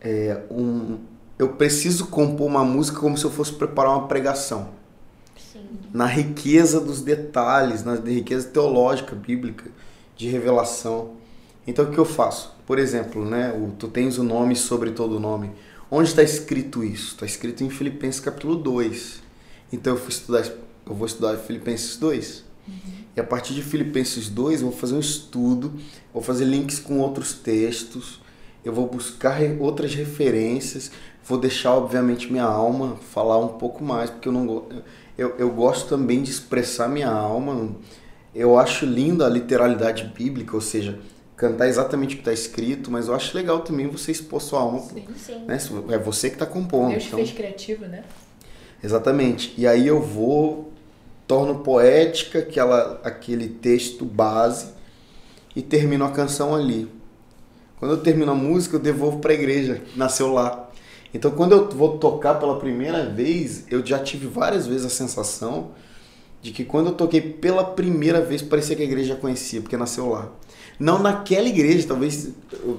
é, 0.00 0.42
um. 0.50 0.98
Eu 1.38 1.50
preciso 1.54 2.06
compor 2.06 2.46
uma 2.46 2.64
música 2.64 3.00
como 3.00 3.16
se 3.16 3.24
eu 3.24 3.30
fosse 3.30 3.52
preparar 3.52 3.96
uma 3.96 4.08
pregação. 4.08 4.68
Sim. 5.36 5.66
na 5.92 6.06
riqueza 6.06 6.80
dos 6.80 7.02
detalhes, 7.02 7.84
na 7.84 7.94
riqueza 7.94 8.48
teológica, 8.48 9.14
bíblica, 9.14 9.70
de 10.16 10.28
revelação. 10.28 11.12
Então 11.66 11.84
o 11.84 11.90
que 11.90 11.98
eu 11.98 12.04
faço? 12.04 12.54
Por 12.66 12.78
exemplo, 12.78 13.24
né, 13.24 13.52
o, 13.52 13.72
tu 13.78 13.88
tens 13.88 14.18
o 14.18 14.24
nome 14.24 14.56
sobre 14.56 14.90
todo 14.90 15.20
nome. 15.20 15.50
Onde 15.90 16.08
está 16.08 16.22
escrito 16.22 16.82
isso? 16.82 17.14
Está 17.14 17.26
escrito 17.26 17.62
em 17.62 17.70
Filipenses 17.70 18.20
capítulo 18.20 18.56
2. 18.56 19.22
Então 19.72 19.92
eu, 19.92 19.98
fui 19.98 20.10
estudar, 20.10 20.44
eu 20.86 20.94
vou 20.94 21.06
estudar 21.06 21.36
Filipenses 21.36 21.96
2. 21.96 22.44
Uhum. 22.66 22.74
E 23.16 23.20
a 23.20 23.24
partir 23.24 23.54
de 23.54 23.62
Filipenses 23.62 24.28
2 24.28 24.62
eu 24.62 24.70
vou 24.70 24.76
fazer 24.76 24.94
um 24.94 25.00
estudo, 25.00 25.74
vou 26.12 26.22
fazer 26.22 26.44
links 26.44 26.78
com 26.78 26.98
outros 26.98 27.34
textos, 27.34 28.20
eu 28.64 28.72
vou 28.72 28.86
buscar 28.88 29.40
outras 29.60 29.94
referências, 29.94 30.90
vou 31.24 31.38
deixar 31.38 31.74
obviamente 31.74 32.30
minha 32.30 32.44
alma 32.44 32.96
falar 33.10 33.38
um 33.38 33.48
pouco 33.48 33.84
mais, 33.84 34.08
porque 34.08 34.28
eu 34.28 34.32
não 34.32 34.66
eu, 35.16 35.34
eu 35.38 35.50
gosto 35.50 35.88
também 35.88 36.22
de 36.22 36.30
expressar 36.30 36.88
minha 36.88 37.10
alma. 37.10 37.70
Eu 38.34 38.58
acho 38.58 38.86
linda 38.86 39.26
a 39.26 39.28
literalidade 39.28 40.04
bíblica, 40.16 40.54
ou 40.54 40.60
seja, 40.60 40.98
cantar 41.42 41.66
exatamente 41.66 42.14
o 42.14 42.18
que 42.18 42.20
está 42.20 42.32
escrito, 42.32 42.88
mas 42.88 43.08
eu 43.08 43.14
acho 43.16 43.36
legal 43.36 43.58
também 43.62 43.88
você 43.88 44.12
expor 44.12 44.40
sua 44.40 44.60
alma. 44.60 44.78
Sim, 44.78 45.04
sim. 45.16 45.44
Né? 45.44 45.58
É 45.90 45.98
você 45.98 46.28
que 46.28 46.36
está 46.36 46.46
compondo. 46.46 46.92
Deus 46.92 47.06
então... 47.06 47.18
fez 47.18 47.32
criativo, 47.32 47.84
né? 47.86 48.04
Exatamente. 48.82 49.52
E 49.58 49.66
aí 49.66 49.84
eu 49.84 50.00
vou, 50.00 50.72
torno 51.26 51.58
poética 51.58 52.38
aquela, 52.38 53.00
aquele 53.02 53.48
texto 53.48 54.04
base 54.04 54.68
e 55.56 55.62
termino 55.62 56.04
a 56.04 56.12
canção 56.12 56.54
ali. 56.54 56.88
Quando 57.76 57.90
eu 57.90 57.98
termino 57.98 58.30
a 58.30 58.36
música, 58.36 58.76
eu 58.76 58.80
devolvo 58.80 59.18
para 59.18 59.32
a 59.32 59.34
igreja, 59.34 59.82
nasceu 59.96 60.32
lá. 60.32 60.70
Então, 61.12 61.32
quando 61.32 61.52
eu 61.52 61.68
vou 61.70 61.98
tocar 61.98 62.36
pela 62.36 62.56
primeira 62.60 63.04
vez, 63.04 63.64
eu 63.68 63.84
já 63.84 63.98
tive 63.98 64.28
várias 64.28 64.64
vezes 64.68 64.86
a 64.86 64.90
sensação 64.90 65.72
de 66.42 66.50
que 66.50 66.64
quando 66.64 66.88
eu 66.88 66.92
toquei 66.92 67.20
pela 67.20 67.62
primeira 67.62 68.20
vez, 68.20 68.42
parecia 68.42 68.74
que 68.74 68.82
a 68.82 68.84
igreja 68.84 69.14
já 69.14 69.16
conhecia, 69.16 69.60
porque 69.60 69.76
nasceu 69.76 70.08
lá. 70.10 70.28
Não 70.78 70.98
naquela 70.98 71.48
igreja, 71.48 71.86
talvez 71.86 72.30
o, 72.64 72.78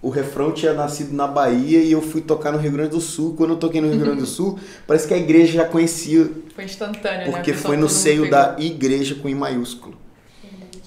o 0.00 0.08
refrão 0.08 0.52
tinha 0.52 0.72
nascido 0.72 1.14
na 1.14 1.26
Bahia 1.26 1.80
e 1.80 1.92
eu 1.92 2.00
fui 2.00 2.22
tocar 2.22 2.50
no 2.50 2.58
Rio 2.58 2.72
Grande 2.72 2.90
do 2.90 3.00
Sul. 3.02 3.34
Quando 3.36 3.50
eu 3.50 3.56
toquei 3.56 3.82
no 3.82 3.90
Rio 3.90 3.98
Grande 3.98 4.20
do 4.20 4.26
Sul, 4.26 4.58
parece 4.86 5.06
que 5.06 5.12
a 5.12 5.18
igreja 5.18 5.52
já 5.52 5.64
conhecia. 5.66 6.30
Foi 6.54 6.64
instantâneo, 6.64 7.26
né? 7.26 7.32
Porque 7.32 7.52
né? 7.52 7.58
foi 7.58 7.76
no 7.76 7.90
seio 7.90 8.30
da 8.30 8.56
igreja 8.58 9.14
com 9.16 9.28
I 9.28 9.34
maiúsculo. 9.34 9.96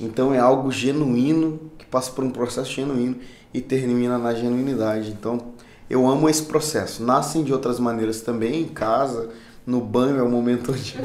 Então 0.02 0.34
é 0.34 0.40
algo 0.40 0.72
genuíno, 0.72 1.60
que 1.78 1.86
passa 1.86 2.12
por 2.12 2.24
um 2.24 2.32
processo 2.32 2.72
genuíno 2.72 3.18
e 3.54 3.62
termina 3.62 4.18
na 4.18 4.34
genuinidade. 4.34 5.12
Então 5.12 5.54
eu 5.88 6.08
amo 6.08 6.28
esse 6.28 6.44
processo. 6.44 7.04
Nascem 7.04 7.44
de 7.44 7.54
outras 7.54 7.80
maneiras 7.80 8.22
também, 8.22 8.62
em 8.62 8.68
casa, 8.68 9.30
no 9.68 9.82
banho 9.82 10.18
é 10.18 10.24
o 10.24 10.30
momento 10.30 10.72
onde, 10.72 10.96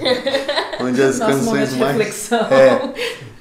onde 0.85 1.03
as 1.03 1.19
Nosso 1.19 1.33
canções 1.33 1.77
mais. 1.77 1.97
Reflexão. 1.97 2.47
É. 2.51 2.93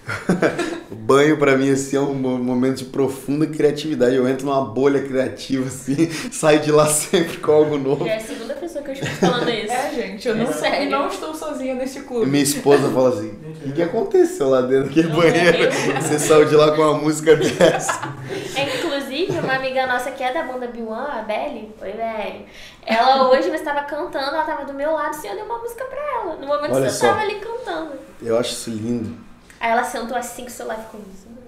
o 0.92 0.96
banho 0.96 1.38
para 1.38 1.58
mim 1.58 1.70
assim, 1.70 1.96
é 1.96 2.00
um 2.00 2.14
momento 2.14 2.78
de 2.78 2.86
profunda 2.86 3.46
criatividade. 3.46 4.16
Eu 4.16 4.28
entro 4.28 4.46
numa 4.46 4.64
bolha 4.64 5.02
criativa, 5.02 5.68
assim, 5.68 6.10
saio 6.32 6.60
de 6.60 6.72
lá 6.72 6.88
sempre 6.90 7.38
com 7.38 7.52
algo 7.52 7.78
novo. 7.78 8.08
É 8.08 8.18
a 8.18 8.20
segunda 8.20 8.54
pessoa 8.56 8.84
que 8.84 8.92
eu 8.92 8.94
escuto 8.94 9.16
falando 9.16 9.50
isso. 9.50 9.72
É, 9.72 9.92
gente, 9.94 10.28
eu 10.28 10.36
não, 10.36 10.52
é 10.52 10.86
não 10.90 11.08
estou 11.08 11.34
sozinha 11.34 11.76
nesse 11.76 12.02
clube. 12.02 12.26
Minha 12.26 12.44
esposa 12.44 12.90
fala 12.90 13.10
assim: 13.10 13.32
o 13.66 13.72
que, 13.72 13.82
aconteceu 13.82 14.50
lá 14.50 14.62
dentro 14.62 14.86
daquele 14.86 15.10
banheiro? 15.10 15.72
Você 16.02 16.20
saiu 16.20 16.46
de 16.46 16.56
lá 16.56 16.76
com 16.76 16.82
uma 16.82 16.98
música 16.98 17.36
dessa. 17.36 18.16
É, 18.56 18.81
uma 19.30 19.56
amiga 19.56 19.86
nossa 19.88 20.12
que 20.12 20.24
é 20.24 20.34
da 20.34 20.44
banda 20.44 20.68
B1, 20.68 20.92
a 20.92 21.22
Belly, 21.22 21.74
oi 21.82 21.92
Belly, 21.92 22.46
ela 22.86 23.30
hoje 23.30 23.50
você 23.50 23.56
estava 23.56 23.82
cantando, 23.82 24.28
ela 24.28 24.42
estava 24.42 24.66
do 24.66 24.74
meu 24.74 24.94
lado 24.94 25.18
e 25.24 25.28
eu 25.28 25.36
dei 25.36 25.44
uma 25.44 25.58
música 25.58 25.84
pra 25.86 26.00
ela. 26.00 26.36
No 26.36 26.48
momento 26.48 26.74
Olha 26.74 26.86
que 26.86 26.92
você 26.92 27.06
estava 27.06 27.22
ali 27.22 27.36
cantando. 27.36 27.92
Eu 28.22 28.38
acho 28.38 28.52
isso 28.52 28.70
lindo. 28.70 29.18
Aí 29.60 29.72
ela 29.72 29.84
sentou 29.84 30.18
assim 30.18 30.44
com 30.44 30.50
o 30.50 30.52
celular 30.52 30.78
ficou 30.78 31.02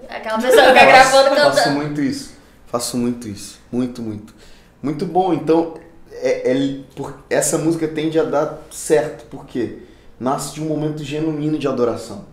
Aquela 0.08 0.40
pessoa 0.40 0.62
que 0.62 0.72
fica 0.72 0.86
gravando 0.86 1.30
cantando. 1.30 1.56
Faço 1.56 1.70
muito 1.70 2.00
isso. 2.00 2.34
Faço 2.66 2.96
muito 2.96 3.28
isso. 3.28 3.60
Muito, 3.72 4.02
muito. 4.02 4.34
Muito 4.82 5.06
bom. 5.06 5.32
Então, 5.32 5.74
é, 6.12 6.52
é, 6.52 6.80
por, 6.94 7.18
essa 7.28 7.58
música 7.58 7.88
tende 7.88 8.18
a 8.18 8.24
dar 8.24 8.58
certo. 8.70 9.24
Por 9.26 9.46
quê? 9.46 9.78
Nasce 10.20 10.54
de 10.54 10.62
um 10.62 10.66
momento 10.66 11.02
genuíno 11.02 11.58
de 11.58 11.66
adoração. 11.66 12.24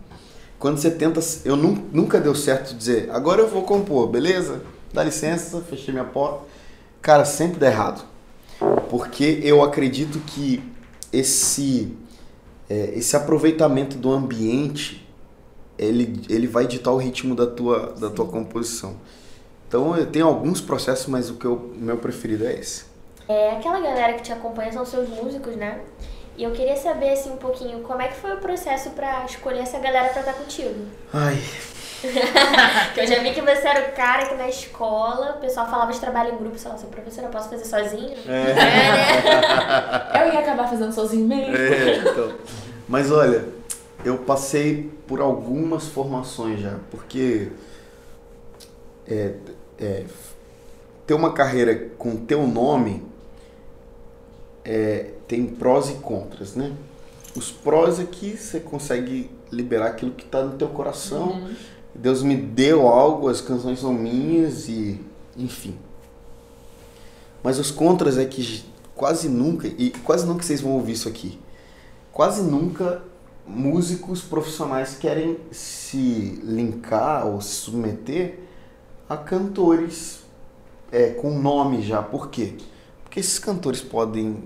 Quando 0.58 0.78
você 0.78 0.90
tenta. 0.90 1.20
Eu 1.44 1.56
nunca 1.56 2.20
deu 2.20 2.34
certo 2.34 2.74
dizer, 2.74 3.10
agora 3.10 3.40
eu 3.40 3.48
vou 3.48 3.62
compor, 3.62 4.06
beleza? 4.08 4.62
Dá 4.92 5.02
licença, 5.02 5.60
fechei 5.62 5.92
minha 5.92 6.04
porta. 6.04 6.44
Cara, 7.00 7.24
sempre 7.24 7.58
dá 7.58 7.66
errado. 7.66 8.04
Porque 8.90 9.40
eu 9.42 9.62
acredito 9.62 10.20
que 10.20 10.62
esse, 11.12 11.96
é, 12.68 12.92
esse 12.94 13.16
aproveitamento 13.16 13.96
do 13.96 14.10
ambiente 14.12 15.02
ele, 15.78 16.22
ele 16.28 16.46
vai 16.46 16.66
ditar 16.66 16.92
o 16.92 16.96
ritmo 16.96 17.34
da 17.34 17.46
tua, 17.46 17.94
da 17.98 18.10
tua 18.10 18.26
composição. 18.26 18.96
Então 19.66 19.96
eu 19.96 20.06
tenho 20.06 20.26
alguns 20.26 20.60
processos, 20.60 21.06
mas 21.06 21.30
o 21.30 21.34
que 21.34 21.46
eu, 21.46 21.72
meu 21.76 21.96
preferido 21.96 22.46
é 22.46 22.52
esse. 22.52 22.84
É, 23.28 23.52
aquela 23.52 23.80
galera 23.80 24.14
que 24.14 24.22
te 24.22 24.32
acompanha 24.32 24.72
são 24.72 24.84
seus 24.84 25.08
músicos, 25.08 25.56
né? 25.56 25.80
E 26.36 26.44
eu 26.44 26.50
queria 26.52 26.76
saber 26.76 27.10
assim 27.10 27.30
um 27.30 27.36
pouquinho 27.36 27.80
como 27.80 28.00
é 28.00 28.08
que 28.08 28.16
foi 28.16 28.34
o 28.34 28.38
processo 28.38 28.90
para 28.90 29.24
escolher 29.24 29.60
essa 29.60 29.78
galera 29.78 30.08
para 30.10 30.20
estar 30.20 30.34
contigo. 30.34 30.86
Ai. 31.12 31.38
Que 32.94 33.00
eu 33.00 33.06
já 33.06 33.22
vi 33.22 33.32
que 33.32 33.40
você 33.40 33.66
era 33.66 33.88
o 33.88 33.92
cara 33.92 34.26
que 34.26 34.34
na 34.34 34.48
escola 34.48 35.36
o 35.36 35.40
pessoal 35.40 35.68
falava 35.68 35.92
de 35.92 36.00
trabalho 36.00 36.34
em 36.34 36.36
grupo, 36.38 36.58
sei 36.58 36.70
lá, 36.70 36.76
seu 36.76 36.88
professor, 36.88 37.24
eu 37.24 37.30
posso 37.30 37.48
fazer 37.48 37.64
sozinho? 37.64 38.16
É. 38.26 38.50
é 38.50 38.54
né? 38.54 40.26
Eu 40.26 40.32
ia 40.32 40.40
acabar 40.40 40.68
fazendo 40.68 40.92
sozinho 40.92 41.26
mesmo. 41.26 41.54
É, 41.56 41.98
então. 41.98 42.34
Mas 42.88 43.10
olha, 43.10 43.44
eu 44.04 44.18
passei 44.18 44.90
por 45.06 45.20
algumas 45.20 45.86
formações 45.86 46.60
já, 46.60 46.78
porque 46.90 47.48
é, 49.06 49.34
é, 49.78 50.04
ter 51.06 51.14
uma 51.14 51.32
carreira 51.32 51.90
com 51.98 52.16
teu 52.16 52.46
nome 52.46 53.02
é, 54.64 55.10
tem 55.26 55.46
prós 55.46 55.90
e 55.90 55.94
contras, 55.94 56.54
né? 56.54 56.72
Os 57.34 57.50
prós 57.50 57.98
é 57.98 58.04
que 58.04 58.36
você 58.36 58.60
consegue 58.60 59.30
liberar 59.50 59.86
aquilo 59.86 60.12
que 60.12 60.24
está 60.24 60.42
no 60.42 60.56
teu 60.56 60.68
coração. 60.68 61.32
Uhum. 61.32 61.54
Deus 61.94 62.22
me 62.22 62.36
deu 62.36 62.88
algo, 62.88 63.28
as 63.28 63.40
canções 63.40 63.80
são 63.80 63.92
minhas 63.92 64.68
e 64.68 65.00
enfim. 65.36 65.76
Mas 67.42 67.58
os 67.58 67.70
contras 67.70 68.18
é 68.18 68.24
que 68.24 68.64
quase 68.94 69.28
nunca, 69.28 69.66
e 69.66 69.90
quase 69.90 70.26
nunca 70.26 70.42
vocês 70.42 70.60
vão 70.60 70.72
ouvir 70.72 70.92
isso 70.92 71.08
aqui, 71.08 71.38
quase 72.12 72.42
nunca 72.42 73.02
músicos 73.46 74.22
profissionais 74.22 74.96
querem 74.96 75.36
se 75.50 76.40
linkar 76.44 77.26
ou 77.26 77.40
se 77.40 77.54
submeter 77.54 78.38
a 79.08 79.16
cantores 79.16 80.20
é, 80.90 81.10
com 81.10 81.38
nome 81.38 81.82
já. 81.82 82.02
Por 82.02 82.28
quê? 82.30 82.54
Porque 83.02 83.20
esses 83.20 83.38
cantores 83.38 83.80
podem 83.80 84.42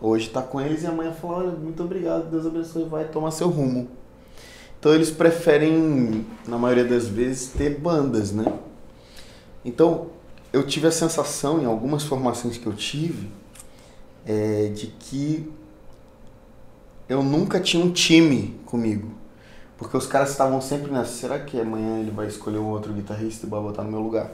hoje 0.00 0.26
estar 0.26 0.42
com 0.42 0.60
eles 0.60 0.82
e 0.82 0.86
amanhã 0.86 1.12
falar, 1.12 1.44
muito 1.52 1.82
obrigado, 1.82 2.30
Deus 2.30 2.46
abençoe, 2.46 2.84
vai 2.84 3.06
tomar 3.08 3.30
seu 3.30 3.48
rumo. 3.48 3.88
Então 4.84 4.94
eles 4.94 5.10
preferem, 5.10 6.26
na 6.46 6.58
maioria 6.58 6.84
das 6.84 7.08
vezes, 7.08 7.48
ter 7.48 7.78
bandas, 7.78 8.32
né? 8.32 8.52
Então 9.64 10.08
eu 10.52 10.66
tive 10.66 10.86
a 10.86 10.90
sensação 10.90 11.58
em 11.58 11.64
algumas 11.64 12.02
formações 12.02 12.58
que 12.58 12.66
eu 12.66 12.74
tive 12.74 13.30
é, 14.26 14.68
de 14.74 14.88
que 14.88 15.50
eu 17.08 17.22
nunca 17.22 17.58
tinha 17.60 17.82
um 17.82 17.90
time 17.90 18.60
comigo. 18.66 19.10
Porque 19.78 19.96
os 19.96 20.06
caras 20.06 20.32
estavam 20.32 20.60
sempre 20.60 20.92
nessa, 20.92 21.12
será 21.12 21.38
que 21.38 21.58
amanhã 21.58 22.00
ele 22.00 22.10
vai 22.10 22.26
escolher 22.26 22.58
um 22.58 22.68
outro 22.68 22.92
guitarrista 22.92 23.46
e 23.46 23.48
vai 23.48 23.62
botar 23.62 23.84
no 23.84 23.90
meu 23.90 24.00
lugar? 24.00 24.32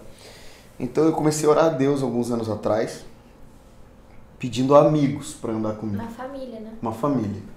Então 0.81 1.05
eu 1.05 1.13
comecei 1.13 1.49
a 1.49 1.53
orar 1.53 1.65
a 1.67 1.69
Deus 1.69 2.03
alguns 2.03 2.29
anos 2.33 2.51
atrás, 2.51 3.05
pedindo 4.37 4.75
amigos 4.75 5.33
para 5.33 5.53
andar 5.53 5.75
comigo. 5.75 6.03
Uma 6.03 6.11
família, 6.11 6.59
né? 6.59 6.73
Uma 6.83 6.93
família. 6.93 7.50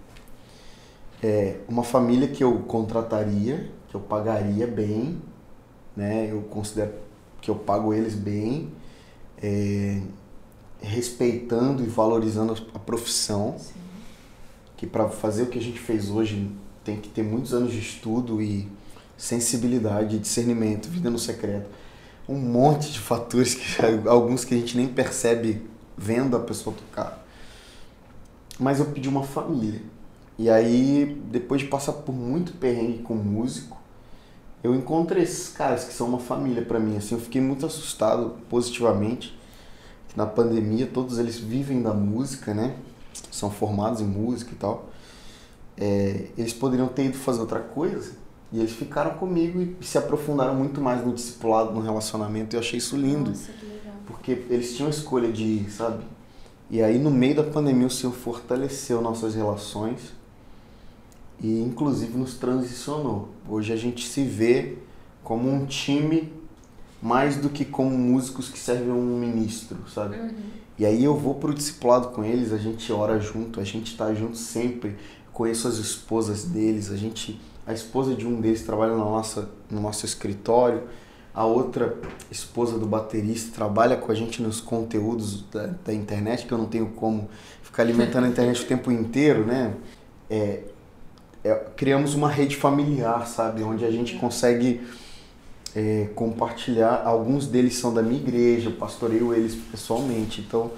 É, 1.24 1.58
uma 1.70 1.84
família 1.84 2.28
que 2.28 2.44
eu 2.44 2.60
contrataria, 2.60 3.72
que 3.88 3.96
eu 3.96 4.02
pagaria 4.02 4.68
bem, 4.68 5.22
né? 5.96 6.28
Eu 6.30 6.42
considero 6.42 6.92
que 7.42 7.50
eu 7.50 7.56
pago 7.56 7.94
eles 7.94 8.14
bem, 8.14 8.72
é, 9.42 10.02
respeitando 10.82 11.82
e 11.82 11.88
valorizando 11.88 12.56
a 12.74 12.80
profissão. 12.80 13.56
Sim 13.58 13.84
que 14.84 14.88
para 14.88 15.08
fazer 15.08 15.44
o 15.44 15.46
que 15.46 15.58
a 15.58 15.62
gente 15.62 15.80
fez 15.80 16.10
hoje 16.10 16.52
tem 16.84 17.00
que 17.00 17.08
ter 17.08 17.24
muitos 17.24 17.54
anos 17.54 17.72
de 17.72 17.80
estudo 17.80 18.42
e 18.42 18.70
sensibilidade, 19.18 20.20
discernimento, 20.20 20.90
vida 20.90 21.10
no 21.10 21.18
secreto. 21.18 21.70
Um 22.28 22.38
monte 22.38 22.92
de 22.92 23.00
fatores, 23.00 23.56
que 23.56 23.64
alguns 24.10 24.44
que 24.44 24.54
a 24.54 24.58
gente 24.58 24.76
nem 24.76 24.90
percebe 24.90 25.66
vendo 25.98 26.36
a 26.36 26.40
pessoa 26.42 26.76
tocar. 26.76 27.26
Mas 28.60 28.80
eu 28.80 28.88
pedi 28.88 29.08
uma 29.08 29.24
família. 29.24 29.82
E 30.44 30.50
aí, 30.50 31.22
depois 31.32 31.62
de 31.62 31.68
passar 31.68 31.94
por 31.94 32.14
muito 32.14 32.52
perrengue 32.52 32.98
com 32.98 33.16
músico, 33.16 33.78
eu 34.62 34.76
encontrei 34.76 35.24
esses 35.24 35.48
caras 35.48 35.86
que 35.86 35.94
são 35.94 36.06
uma 36.06 36.20
família 36.20 36.66
para 36.66 36.82
mim. 36.82 36.98
Assim, 36.98 37.16
eu 37.16 37.22
fiquei 37.22 37.40
muito 37.40 37.66
assustado 37.66 38.36
positivamente. 38.50 39.40
Na 40.18 40.26
pandemia, 40.26 40.86
todos 40.86 41.18
eles 41.18 41.38
vivem 41.38 41.82
da 41.82 41.94
música, 41.94 42.54
né? 42.54 42.76
são 43.32 43.50
formados 43.50 44.02
em 44.02 44.06
música 44.06 44.52
e 44.52 44.56
tal. 44.56 44.90
é, 45.78 46.28
eles 46.38 46.52
poderiam 46.52 46.90
ter 46.90 47.06
ido 47.06 47.18
fazer 47.18 47.40
outra 47.40 47.62
coisa 47.62 48.12
e 48.52 48.60
eles 48.60 48.74
ficaram 48.74 49.12
comigo 49.12 49.62
e 49.62 49.86
se 49.86 49.98
aprofundaram 49.98 50.56
muito 50.56 50.82
mais 50.82 51.06
no 51.06 51.14
discipulado, 51.14 51.72
no 51.72 51.80
relacionamento. 51.80 52.54
E 52.54 52.58
eu 52.58 52.60
achei 52.60 52.80
isso 52.80 52.98
lindo. 52.98 53.30
Nossa, 53.30 53.50
que 53.54 53.66
legal. 53.66 53.94
Porque 54.06 54.32
eles 54.50 54.76
tinham 54.76 54.90
escolha 54.90 55.32
de 55.32 55.44
ir, 55.44 55.72
sabe? 55.72 56.04
E 56.70 56.84
aí, 56.84 57.00
no 57.00 57.10
meio 57.10 57.38
da 57.38 57.44
pandemia, 57.44 57.88
o 57.88 57.90
Senhor 57.90 58.12
fortaleceu 58.12 59.02
nossas 59.02 59.36
relações 59.36 60.22
e, 61.44 61.62
inclusive, 61.62 62.18
nos 62.18 62.36
transicionou. 62.36 63.28
Hoje 63.48 63.74
a 63.74 63.76
gente 63.76 64.08
se 64.08 64.24
vê 64.24 64.78
como 65.22 65.52
um 65.52 65.66
time 65.66 66.32
mais 67.02 67.36
do 67.36 67.50
que 67.50 67.66
como 67.66 67.98
músicos 67.98 68.48
que 68.48 68.58
servem 68.58 68.94
um 68.94 69.20
ministro, 69.20 69.78
sabe? 69.94 70.16
Uhum. 70.16 70.32
E 70.80 70.86
aí 70.86 71.04
eu 71.04 71.16
vou 71.16 71.36
pro 71.36 71.54
discipulado 71.54 72.08
com 72.10 72.24
eles, 72.24 72.54
a 72.54 72.58
gente 72.58 72.92
ora 72.94 73.20
junto, 73.20 73.60
a 73.60 73.64
gente 73.66 73.96
tá 73.98 74.14
junto 74.14 74.38
sempre. 74.38 74.96
Conheço 75.34 75.68
as 75.68 75.76
esposas 75.76 76.46
deles, 76.46 76.90
a 76.90 76.96
gente, 76.96 77.40
a 77.68 77.74
esposa 77.74 78.16
de 78.16 78.26
um 78.26 78.40
deles 78.40 78.64
trabalha 78.64 78.94
na 78.94 79.04
nossa, 79.04 79.50
no 79.70 79.82
nosso 79.82 80.06
escritório, 80.06 80.84
a 81.34 81.44
outra 81.44 81.98
esposa 82.32 82.80
do 82.80 82.86
baterista 82.86 83.54
trabalha 83.54 83.98
com 83.98 84.12
a 84.12 84.16
gente 84.16 84.42
nos 84.42 84.62
conteúdos 84.62 85.44
da, 85.52 85.68
da 85.84 85.94
internet, 85.94 86.46
que 86.46 86.54
eu 86.54 86.58
não 86.58 86.68
tenho 86.68 86.88
como 86.92 87.28
ficar 87.62 87.84
alimentando 87.84 88.26
a 88.26 88.30
internet 88.30 88.64
o 88.64 88.66
tempo 88.66 88.92
inteiro, 88.92 89.46
né? 89.46 89.74
É, 90.30 90.64
é, 91.44 91.54
criamos 91.76 92.14
uma 92.14 92.30
rede 92.30 92.56
familiar, 92.56 93.28
sabe? 93.28 93.64
Onde 93.64 93.84
a 93.84 93.92
gente 93.92 94.16
consegue 94.16 94.82
é, 95.76 96.10
compartilhar. 96.16 97.04
Alguns 97.06 97.48
deles 97.48 97.76
são 97.76 97.94
da 97.94 98.02
minha 98.02 98.20
igreja, 98.20 98.70
eu 98.70 98.74
pastoreio 98.74 99.34
eles 99.34 99.56
pessoalmente. 99.56 100.42
Então, 100.42 100.72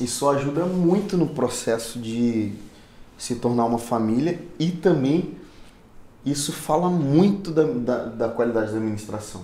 isso 0.00 0.28
ajuda 0.28 0.64
muito 0.64 1.16
no 1.16 1.28
processo 1.28 1.98
de 1.98 2.52
se 3.18 3.36
tornar 3.36 3.66
uma 3.66 3.78
família 3.78 4.40
e 4.58 4.70
também 4.70 5.36
isso 6.24 6.52
fala 6.52 6.88
muito 6.88 7.50
da, 7.50 7.64
da, 7.64 8.04
da 8.06 8.28
qualidade 8.28 8.72
da 8.72 8.78
administração. 8.78 9.42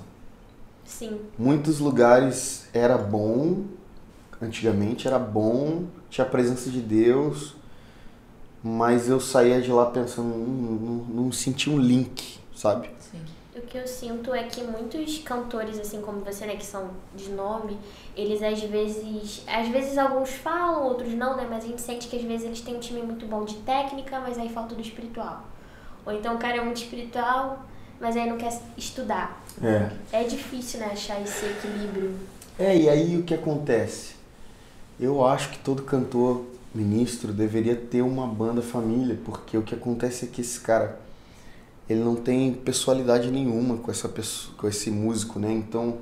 Sim. 0.84 1.20
Muitos 1.38 1.78
lugares 1.78 2.66
era 2.72 2.96
bom, 2.96 3.64
antigamente 4.40 5.06
era 5.06 5.18
bom, 5.18 5.84
tinha 6.08 6.26
a 6.26 6.28
presença 6.28 6.70
de 6.70 6.80
Deus, 6.80 7.54
mas 8.62 9.08
eu 9.08 9.20
saía 9.20 9.60
de 9.60 9.70
lá 9.70 9.86
pensando, 9.86 10.28
não, 10.28 10.46
não, 10.46 11.04
não 11.24 11.32
senti 11.32 11.70
um 11.70 11.78
link, 11.78 12.38
sabe? 12.54 12.90
Sim. 12.98 13.20
O 13.56 13.60
que 13.62 13.76
eu 13.76 13.86
sinto 13.86 14.32
é 14.32 14.44
que 14.44 14.62
muitos 14.62 15.18
cantores, 15.18 15.80
assim 15.80 16.00
como 16.00 16.20
você, 16.20 16.46
né, 16.46 16.54
que 16.54 16.64
são 16.64 16.90
de 17.14 17.30
nome, 17.30 17.76
eles 18.16 18.40
às 18.42 18.60
vezes. 18.60 19.42
Às 19.48 19.68
vezes 19.68 19.98
alguns 19.98 20.30
falam, 20.30 20.84
outros 20.84 21.12
não, 21.12 21.36
né? 21.36 21.46
Mas 21.50 21.64
a 21.64 21.66
gente 21.66 21.80
sente 21.80 22.06
que 22.06 22.16
às 22.16 22.22
vezes 22.22 22.46
eles 22.46 22.60
têm 22.60 22.76
um 22.76 22.80
time 22.80 23.02
muito 23.02 23.26
bom 23.26 23.44
de 23.44 23.56
técnica, 23.56 24.20
mas 24.20 24.38
aí 24.38 24.48
falta 24.48 24.74
do 24.76 24.80
espiritual. 24.80 25.44
Ou 26.06 26.12
então 26.12 26.36
o 26.36 26.38
cara 26.38 26.58
é 26.58 26.60
muito 26.60 26.76
espiritual, 26.76 27.64
mas 28.00 28.16
aí 28.16 28.28
não 28.28 28.38
quer 28.38 28.56
estudar. 28.76 29.42
É. 29.60 30.20
É 30.20 30.24
difícil, 30.24 30.80
né, 30.80 30.86
achar 30.92 31.20
esse 31.20 31.44
equilíbrio. 31.44 32.14
É, 32.58 32.76
e 32.76 32.88
aí 32.88 33.16
o 33.16 33.24
que 33.24 33.34
acontece? 33.34 34.14
Eu 35.00 35.24
acho 35.24 35.50
que 35.50 35.58
todo 35.58 35.82
cantor, 35.82 36.44
ministro, 36.74 37.32
deveria 37.32 37.74
ter 37.74 38.02
uma 38.02 38.26
banda 38.26 38.60
família, 38.62 39.18
porque 39.24 39.56
o 39.56 39.62
que 39.62 39.74
acontece 39.74 40.26
é 40.26 40.28
que 40.28 40.40
esse 40.40 40.60
cara, 40.60 41.00
ele 41.88 42.00
não 42.00 42.14
tem 42.14 42.52
pessoalidade 42.52 43.30
nenhuma 43.30 43.76
com 43.78 43.90
essa 43.90 44.08
pessoa, 44.08 44.54
com 44.56 44.68
esse 44.68 44.90
músico, 44.90 45.38
né? 45.38 45.52
Então 45.52 45.98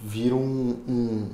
vira 0.00 0.34
um, 0.34 0.76
um 0.88 1.28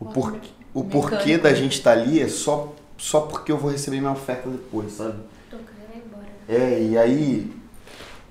o, 0.00 0.04
por, 0.06 0.38
o 0.74 0.84
porquê 0.84 1.38
da 1.38 1.50
né? 1.50 1.54
gente 1.54 1.72
estar 1.78 1.92
ali 1.92 2.20
é 2.20 2.28
só 2.28 2.74
só 2.96 3.20
porque 3.22 3.52
eu 3.52 3.56
vou 3.56 3.70
receber 3.70 4.00
minha 4.00 4.12
oferta 4.12 4.48
depois, 4.50 4.92
sabe? 4.92 5.18
Tô 5.48 5.56
querendo 5.58 5.94
ir 5.94 6.06
embora. 6.06 6.26
É, 6.48 6.82
e 6.82 6.98
aí. 6.98 7.52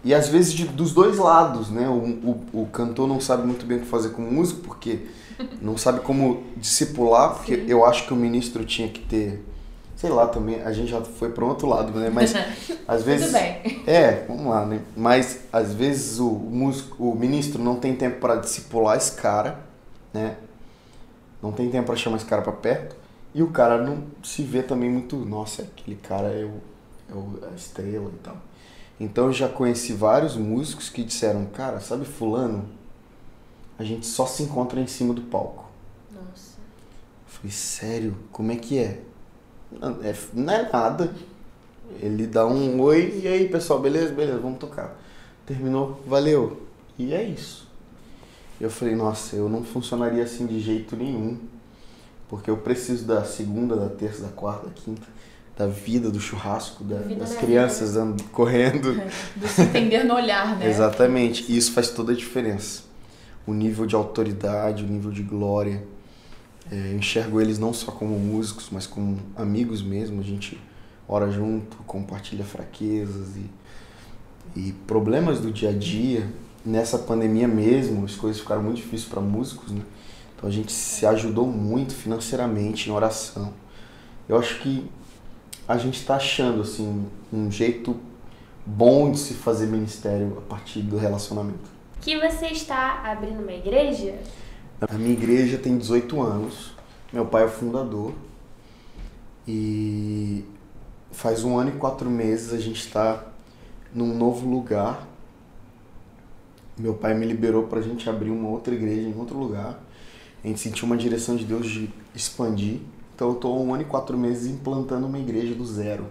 E 0.04 0.14
às 0.14 0.28
vezes 0.28 0.54
de- 0.54 0.68
dos 0.68 0.94
dois 0.94 1.18
lados, 1.18 1.70
né? 1.70 1.88
O, 1.88 1.94
o, 2.54 2.64
o 2.64 2.66
cantor 2.68 3.08
não 3.08 3.20
sabe 3.20 3.48
muito 3.48 3.66
bem 3.66 3.78
o 3.78 3.82
que 3.82 3.88
fazer 3.88 4.10
com 4.10 4.22
o 4.22 4.32
músico, 4.32 4.62
porque 4.62 5.08
não 5.62 5.78
sabe 5.78 6.00
como 6.02 6.44
discipular, 6.58 7.36
porque 7.36 7.56
Sim. 7.56 7.66
eu 7.68 7.86
acho 7.86 8.06
que 8.08 8.14
o 8.14 8.16
ministro 8.16 8.66
tinha 8.66 8.88
que 8.90 9.02
ter. 9.02 9.44
Sei 9.96 10.10
lá 10.12 10.28
também, 10.28 10.62
a 10.62 10.72
gente 10.72 10.92
já 10.92 11.02
foi 11.02 11.32
para 11.32 11.44
outro 11.44 11.68
lado, 11.68 11.92
né? 12.00 12.10
Mas 12.10 12.34
às 12.88 13.04
vezes. 13.04 13.28
Tudo 13.28 13.40
bem. 13.40 13.84
É, 13.88 14.26
vamos 14.28 14.46
lá, 14.46 14.66
né? 14.66 14.82
Mas 14.96 15.40
às 15.52 15.74
vezes 15.74 16.20
o 16.20 16.30
músico, 16.30 17.04
o 17.04 17.16
ministro 17.16 17.62
não 17.64 17.78
tem 17.78 17.96
tempo 17.96 18.20
para 18.20 18.36
discipular 18.36 18.96
esse 18.98 19.14
cara, 19.14 19.60
né? 20.14 20.38
Não 21.42 21.52
tem 21.52 21.70
tempo 21.70 21.86
para 21.88 21.96
chamar 21.96 22.18
esse 22.18 22.26
cara 22.26 22.42
para 22.42 22.52
perto. 22.54 22.96
E 23.34 23.44
o 23.44 23.52
cara 23.52 23.84
não 23.84 24.04
se 24.24 24.42
vê 24.42 24.64
também 24.64 24.90
muito, 24.90 25.16
nossa, 25.18 25.62
aquele 25.64 25.96
cara 25.98 26.28
é, 26.28 26.46
o, 26.46 26.54
é 27.10 27.14
o- 27.14 27.40
a 27.52 27.56
estrela 27.56 28.10
e 28.14 28.20
tal. 28.24 28.38
Então 29.00 29.26
eu 29.28 29.34
já 29.34 29.48
conheci 29.48 29.94
vários 29.94 30.36
músicos 30.36 30.90
que 30.90 31.04
disseram, 31.04 31.46
cara, 31.46 31.80
sabe 31.80 32.06
fulano? 32.06 32.66
A 33.80 33.84
gente 33.84 34.06
só 34.06 34.26
se 34.26 34.44
encontra 34.44 34.80
em 34.80 34.88
cima 34.88 35.14
do 35.14 35.22
palco. 35.22 35.66
Nossa. 36.12 36.58
Eu 36.58 37.34
falei, 37.40 37.52
sério? 37.52 38.18
Como 38.32 38.52
é 38.52 38.56
que 38.56 38.78
é? 38.80 39.02
Não 39.72 40.04
é, 40.04 40.16
não 40.34 40.54
é 40.54 40.70
nada. 40.72 41.14
Ele 42.02 42.28
dá 42.28 42.46
um 42.46 42.82
oi, 42.82 43.22
e 43.24 43.28
aí 43.28 43.48
pessoal, 43.50 43.80
beleza? 43.80 44.14
Beleza, 44.14 44.40
vamos 44.40 44.60
tocar. 44.60 44.96
Terminou, 45.46 46.02
valeu. 46.06 46.64
E 46.98 47.14
é 47.14 47.24
isso. 47.24 47.68
Eu 48.60 48.70
falei, 48.72 48.96
nossa, 48.96 49.36
eu 49.36 49.48
não 49.48 49.64
funcionaria 49.64 50.24
assim 50.24 50.46
de 50.48 50.60
jeito 50.60 50.96
nenhum. 50.96 51.38
Porque 52.28 52.50
eu 52.50 52.58
preciso 52.58 53.06
da 53.06 53.24
segunda, 53.24 53.76
da 53.76 53.88
terça, 53.88 54.24
da 54.24 54.30
quarta, 54.30 54.66
da 54.68 54.74
quinta, 54.74 55.08
da 55.56 55.66
vida, 55.68 56.10
do 56.10 56.20
churrasco, 56.20 56.84
da- 56.84 56.98
Vida 56.98 57.22
das 57.22 57.36
na 57.36 57.40
crianças 57.40 57.96
and- 57.96 58.18
correndo. 58.34 58.94
Do 59.38 59.48
se 59.48 59.62
entender 59.62 60.04
no 60.04 60.16
olhar, 60.16 60.58
né? 60.58 60.68
Exatamente, 60.70 61.46
e 61.50 61.56
isso 61.56 61.72
faz 61.72 61.90
toda 61.90 62.12
a 62.12 62.16
diferença. 62.16 62.84
O 63.48 63.54
nível 63.54 63.86
de 63.86 63.96
autoridade, 63.96 64.84
o 64.84 64.88
nível 64.88 65.12
de 65.12 65.24
glória. 65.24 65.84
É, 66.70 66.94
enxergo 66.94 67.40
eles 67.40 67.58
não 67.58 67.74
só 67.74 67.92
como 67.92 68.20
músicos, 68.20 68.68
mas 68.72 68.86
como 68.86 69.18
amigos 69.36 69.82
mesmo. 69.82 70.20
A 70.20 70.24
gente 70.24 70.60
ora 71.08 71.32
junto, 71.32 71.78
compartilha 71.88 72.44
fraquezas 72.44 73.38
e, 73.38 74.60
e 74.60 74.74
problemas 74.86 75.40
do 75.40 75.52
dia 75.52 75.70
a 75.70 75.74
dia. 75.74 76.30
Nessa 76.66 77.00
pandemia 77.00 77.48
mesmo, 77.48 78.04
as 78.04 78.16
coisas 78.16 78.42
ficaram 78.42 78.62
muito 78.62 78.78
difíceis 78.78 79.06
para 79.06 79.22
músicos, 79.22 79.72
né? 79.72 79.82
Então 80.36 80.50
a 80.50 80.52
gente 80.52 80.72
se 80.72 81.06
ajudou 81.06 81.48
muito 81.48 81.96
financeiramente 81.96 82.90
em 82.90 82.94
oração. 82.94 83.54
Eu 84.28 84.38
acho 84.38 84.60
que 84.60 84.86
a 85.68 85.78
gente 85.78 86.00
está 86.00 86.16
achando 86.16 86.62
assim 86.62 87.06
um 87.32 87.50
jeito 87.50 87.96
bom 88.66 89.12
de 89.12 89.18
se 89.18 89.34
fazer 89.34 89.68
ministério 89.68 90.38
a 90.38 90.42
partir 90.42 90.82
do 90.82 90.98
relacionamento. 90.98 91.77
Que 92.02 92.20
você 92.20 92.48
está 92.48 93.02
abrindo 93.04 93.42
uma 93.42 93.54
igreja? 93.54 94.16
A 94.82 94.94
minha 94.94 95.14
igreja 95.14 95.58
tem 95.58 95.78
18 95.78 96.22
anos, 96.22 96.74
meu 97.12 97.26
pai 97.26 97.44
é 97.44 97.46
o 97.46 97.50
fundador 97.50 98.14
e 99.48 100.46
faz 101.12 101.44
um 101.44 101.58
ano 101.58 101.70
e 101.70 101.74
quatro 101.74 102.10
meses 102.10 102.54
a 102.54 102.60
gente 102.60 102.80
está 102.80 103.26
num 103.94 104.16
novo 104.16 104.48
lugar. 104.48 105.08
Meu 106.78 106.94
pai 106.94 107.14
me 107.16 107.26
liberou 107.26 107.64
para 107.64 107.80
a 107.80 107.82
gente 107.82 108.08
abrir 108.10 108.30
uma 108.30 108.50
outra 108.50 108.74
igreja 108.76 109.08
em 109.08 109.18
outro 109.18 109.38
lugar. 109.38 109.80
A 110.44 110.48
gente 110.48 110.60
sentiu 110.60 110.86
uma 110.86 110.96
direção 110.96 111.36
de 111.36 111.44
Deus 111.44 111.68
de 111.68 111.90
expandir. 112.14 112.82
Então 113.16 113.30
eu 113.30 113.34
estou 113.34 113.60
um 113.66 113.74
ano 113.74 113.82
e 113.82 113.86
quatro 113.86 114.16
meses 114.18 114.48
implantando 114.52 115.08
uma 115.08 115.18
igreja 115.18 115.56
do 115.56 115.66
zero. 115.66 116.06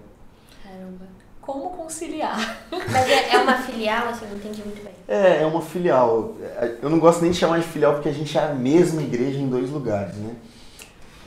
Como 1.46 1.70
conciliar? 1.70 2.66
Mas 2.72 3.08
é, 3.08 3.36
é 3.36 3.38
uma 3.38 3.56
filial, 3.58 4.08
assim, 4.08 4.26
não 4.26 4.36
entendi 4.36 4.62
muito 4.62 4.82
bem. 4.82 4.92
É, 5.06 5.42
é 5.42 5.46
uma 5.46 5.62
filial. 5.62 6.34
Eu 6.82 6.90
não 6.90 6.98
gosto 6.98 7.22
nem 7.22 7.30
de 7.30 7.38
chamar 7.38 7.60
de 7.60 7.66
filial 7.68 7.94
porque 7.94 8.08
a 8.08 8.12
gente 8.12 8.36
é 8.36 8.42
a 8.42 8.52
mesma 8.52 9.00
igreja 9.00 9.38
em 9.38 9.48
dois 9.48 9.70
lugares, 9.70 10.16
né? 10.16 10.34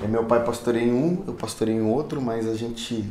É, 0.03 0.07
meu 0.07 0.25
pai 0.25 0.43
pastoreia 0.43 0.83
em 0.83 0.93
um, 0.93 1.23
eu 1.25 1.33
pastorei 1.33 1.73
em 1.73 1.81
outro, 1.81 2.21
mas 2.21 2.45
a 2.47 2.53
gente 2.53 3.09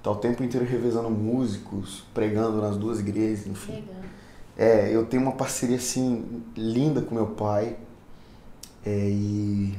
tá 0.00 0.12
o 0.12 0.16
tempo 0.16 0.44
inteiro 0.44 0.64
revezando 0.64 1.10
músicos, 1.10 2.04
pregando 2.14 2.60
nas 2.60 2.76
duas 2.76 3.00
igrejas, 3.00 3.48
enfim. 3.48 3.72
Legal. 3.72 3.96
É, 4.56 4.88
eu 4.94 5.06
tenho 5.06 5.24
uma 5.24 5.32
parceria 5.32 5.78
assim 5.78 6.44
linda 6.56 7.02
com 7.02 7.12
meu 7.12 7.26
pai 7.26 7.76
é, 8.86 9.08
e 9.08 9.74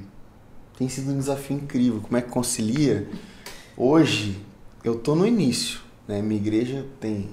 tem 0.78 0.90
sido 0.90 1.12
um 1.12 1.18
desafio 1.18 1.56
incrível. 1.56 2.02
Como 2.02 2.18
é 2.18 2.22
que 2.22 2.30
concilia? 2.30 3.08
Hoje 3.78 4.38
eu 4.84 4.96
tô 4.96 5.16
no 5.16 5.26
início, 5.26 5.80
né? 6.12 6.22
Minha 6.22 6.42
igreja 6.42 6.86
tem 7.00 7.30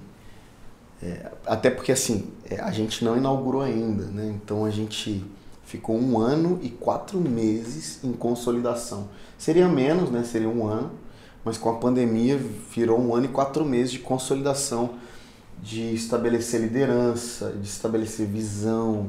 é, 1.02 1.32
até 1.44 1.68
porque 1.68 1.90
assim 1.90 2.28
é, 2.48 2.60
a 2.60 2.70
gente 2.70 3.04
não 3.04 3.16
inaugurou 3.16 3.60
ainda, 3.60 4.04
né? 4.04 4.32
Então 4.36 4.64
a 4.64 4.70
gente 4.70 5.24
ficou 5.64 5.96
um 5.96 6.18
ano 6.18 6.60
e 6.62 6.70
quatro 6.70 7.20
meses 7.20 7.98
em 8.04 8.12
consolidação. 8.12 9.08
Seria 9.36 9.68
menos, 9.68 10.10
né? 10.10 10.22
Seria 10.22 10.48
um 10.48 10.66
ano, 10.66 10.92
mas 11.44 11.58
com 11.58 11.68
a 11.68 11.74
pandemia 11.74 12.40
virou 12.72 13.00
um 13.00 13.14
ano 13.14 13.26
e 13.26 13.28
quatro 13.28 13.64
meses 13.64 13.90
de 13.90 13.98
consolidação 13.98 14.94
de 15.60 15.92
estabelecer 15.92 16.60
liderança, 16.60 17.50
de 17.50 17.66
estabelecer 17.66 18.26
visão. 18.26 19.08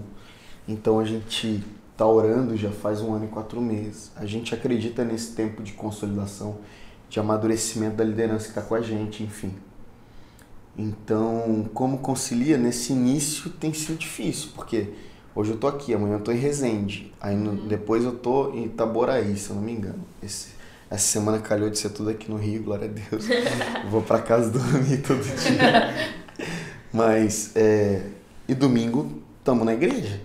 Então 0.68 1.00
a 1.00 1.06
gente 1.06 1.64
está 1.92 2.08
orando 2.08 2.58
já 2.58 2.72
faz 2.72 3.02
um 3.02 3.14
ano 3.14 3.26
e 3.26 3.28
quatro 3.28 3.62
meses. 3.62 4.12
A 4.16 4.26
gente 4.26 4.56
acredita 4.56 5.04
nesse 5.04 5.34
tempo 5.34 5.62
de 5.62 5.74
consolidação 5.74 6.58
de 7.10 7.20
amadurecimento 7.20 7.98
da 7.98 8.04
liderança 8.04 8.46
que 8.46 8.50
está 8.52 8.62
com 8.62 8.76
a 8.76 8.82
gente, 8.82 9.24
enfim. 9.24 9.54
Então, 10.78 11.70
como 11.74 11.98
concilia, 11.98 12.58
nesse 12.58 12.94
início 12.94 13.50
tem 13.50 13.74
sido 13.74 13.98
difícil, 13.98 14.52
porque 14.56 14.94
hoje 15.36 15.52
eu 15.52 15.58
tô 15.58 15.68
aqui, 15.68 15.94
amanhã 15.94 16.16
eu 16.16 16.22
tô 16.22 16.32
em 16.32 16.38
Resende, 16.38 17.14
aí 17.20 17.36
no, 17.36 17.68
depois 17.68 18.04
eu 18.06 18.14
tô 18.14 18.54
em 18.54 18.66
Itaboraí, 18.66 19.36
se 19.36 19.50
eu 19.50 19.56
não 19.56 19.64
me 19.64 19.74
engano. 19.74 20.06
Esse, 20.24 20.50
essa 20.90 21.06
semana 21.06 21.40
calhou 21.40 21.70
de 21.70 21.78
ser 21.78 21.90
tudo 21.90 22.10
aqui 22.10 22.32
no 22.32 22.38
Rio, 22.38 22.64
glória 22.64 22.88
a 22.88 22.92
Deus. 22.92 23.26
Vou 23.92 24.02
para 24.02 24.22
casa 24.22 24.50
dormir 24.50 25.02
todo 25.02 25.22
dia. 25.22 26.16
Mas, 26.94 27.52
é, 27.56 28.04
e 28.48 28.54
domingo 28.54 29.22
estamos 29.40 29.66
na 29.66 29.74
igreja, 29.74 30.22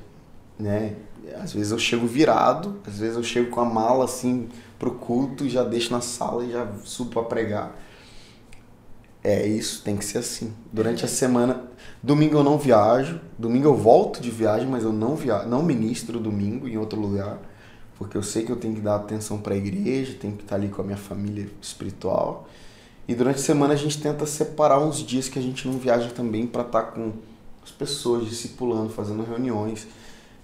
né? 0.59 0.95
Às 1.43 1.53
vezes 1.53 1.73
eu 1.73 1.79
chego 1.79 2.07
virado, 2.07 2.81
às 2.87 2.99
vezes 2.99 3.17
eu 3.17 3.23
chego 3.23 3.51
com 3.51 3.61
a 3.61 3.65
mala 3.65 4.05
assim 4.05 4.49
pro 4.79 4.93
culto, 4.93 5.49
já 5.49 5.63
deixo 5.65 5.93
na 5.93 6.01
sala 6.01 6.45
e 6.45 6.53
já 6.53 6.67
subo 6.85 7.11
para 7.11 7.23
pregar. 7.23 7.81
É 9.23 9.47
isso, 9.47 9.83
tem 9.83 9.97
que 9.97 10.05
ser 10.05 10.19
assim. 10.19 10.53
Durante 10.71 11.05
a 11.05 11.09
semana, 11.09 11.65
domingo 12.03 12.37
eu 12.37 12.45
não 12.45 12.59
viajo, 12.59 13.21
domingo 13.39 13.67
eu 13.67 13.75
volto 13.75 14.21
de 14.21 14.31
viagem, 14.31 14.69
mas 14.69 14.85
eu 14.85 14.93
não 14.93 15.17
viajo, 15.17 15.49
não 15.49 15.63
ministro 15.63 16.21
domingo 16.21 16.69
em 16.69 16.77
outro 16.77 17.01
lugar, 17.01 17.39
porque 17.97 18.19
eu 18.19 18.23
sei 18.23 18.45
que 18.45 18.53
eu 18.53 18.57
tenho 18.57 18.75
que 18.75 18.83
dar 18.83 18.97
atenção 18.97 19.39
para 19.39 19.55
a 19.55 19.57
igreja, 19.57 20.15
tenho 20.21 20.37
que 20.37 20.43
estar 20.43 20.57
ali 20.57 20.69
com 20.69 20.83
a 20.83 20.85
minha 20.85 20.99
família 20.99 21.49
espiritual. 21.63 22.47
E 23.09 23.15
durante 23.15 23.37
a 23.37 23.43
semana 23.43 23.73
a 23.73 23.77
gente 23.77 24.01
tenta 24.01 24.27
separar 24.27 24.79
uns 24.79 24.99
dias 24.99 25.29
que 25.29 25.39
a 25.39 25.43
gente 25.43 25.67
não 25.67 25.79
viaja 25.79 26.11
também 26.11 26.47
para 26.47 26.63
estar 26.63 26.83
com 26.83 27.13
as 27.63 27.71
pessoas 27.71 28.29
discipulando, 28.29 28.91
fazendo 28.91 29.25
reuniões. 29.25 29.87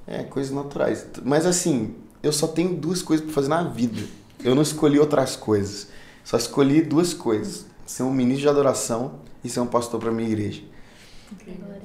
É, 0.07 0.23
coisas 0.23 0.53
naturais. 0.53 1.07
Mas 1.23 1.47
assim, 1.47 1.95
eu 2.23 2.33
só 2.33 2.49
tenho 2.49 2.75
duas 2.75 3.03
coisas 3.03 3.25
para 3.25 3.35
fazer 3.35 3.49
na 3.49 3.63
vida. 3.63 4.03
Eu 4.45 4.55
não 4.55 4.63
escolhi 4.63 4.99
outras 4.99 5.37
coisas. 5.37 5.89
Só 6.25 6.37
escolhi 6.37 6.83
duas 6.83 7.13
coisas: 7.15 7.67
ser 7.87 8.03
um 8.03 8.13
ministro 8.13 8.43
de 8.43 8.49
adoração 8.49 9.21
e 9.45 9.49
ser 9.49 9.61
um 9.61 9.67
pastor 9.67 9.99
para 10.01 10.11
minha 10.11 10.29
igreja. 10.29 10.63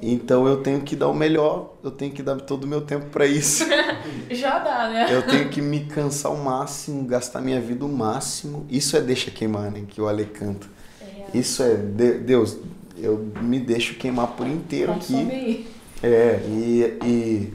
Então 0.02 0.46
eu 0.46 0.58
tenho 0.62 0.80
que 0.82 0.96
dar 0.96 1.08
o 1.08 1.14
melhor, 1.14 1.74
eu 1.82 1.90
tenho 1.90 2.12
que 2.12 2.22
dar 2.22 2.36
todo 2.40 2.64
o 2.64 2.66
meu 2.66 2.80
tempo 2.80 3.06
para 3.06 3.26
isso. 3.26 3.64
Já 4.30 4.58
dá, 4.58 4.88
né? 4.90 5.06
Eu 5.08 5.22
tenho 5.22 5.48
que 5.48 5.62
me 5.62 5.84
cansar 5.84 6.32
ao 6.32 6.38
máximo, 6.38 7.04
gastar 7.04 7.40
minha 7.40 7.60
vida 7.60 7.84
o 7.84 7.88
máximo. 7.88 8.66
Isso 8.68 8.96
é 8.96 9.00
deixa 9.00 9.30
queimar, 9.30 9.70
né? 9.70 9.84
Que 9.88 10.00
o 10.00 10.08
Ale 10.08 10.24
canta. 10.26 10.66
É. 11.00 11.38
Isso 11.38 11.62
é, 11.62 11.74
de- 11.74 12.18
Deus, 12.18 12.58
eu 12.98 13.30
me 13.40 13.58
deixo 13.60 13.94
queimar 13.94 14.28
por 14.28 14.46
inteiro 14.46 14.94
Consome 14.94 15.22
aqui. 15.22 15.32
aí. 15.32 15.68
É, 16.02 16.40
e, 16.48 16.98
e 17.06 17.54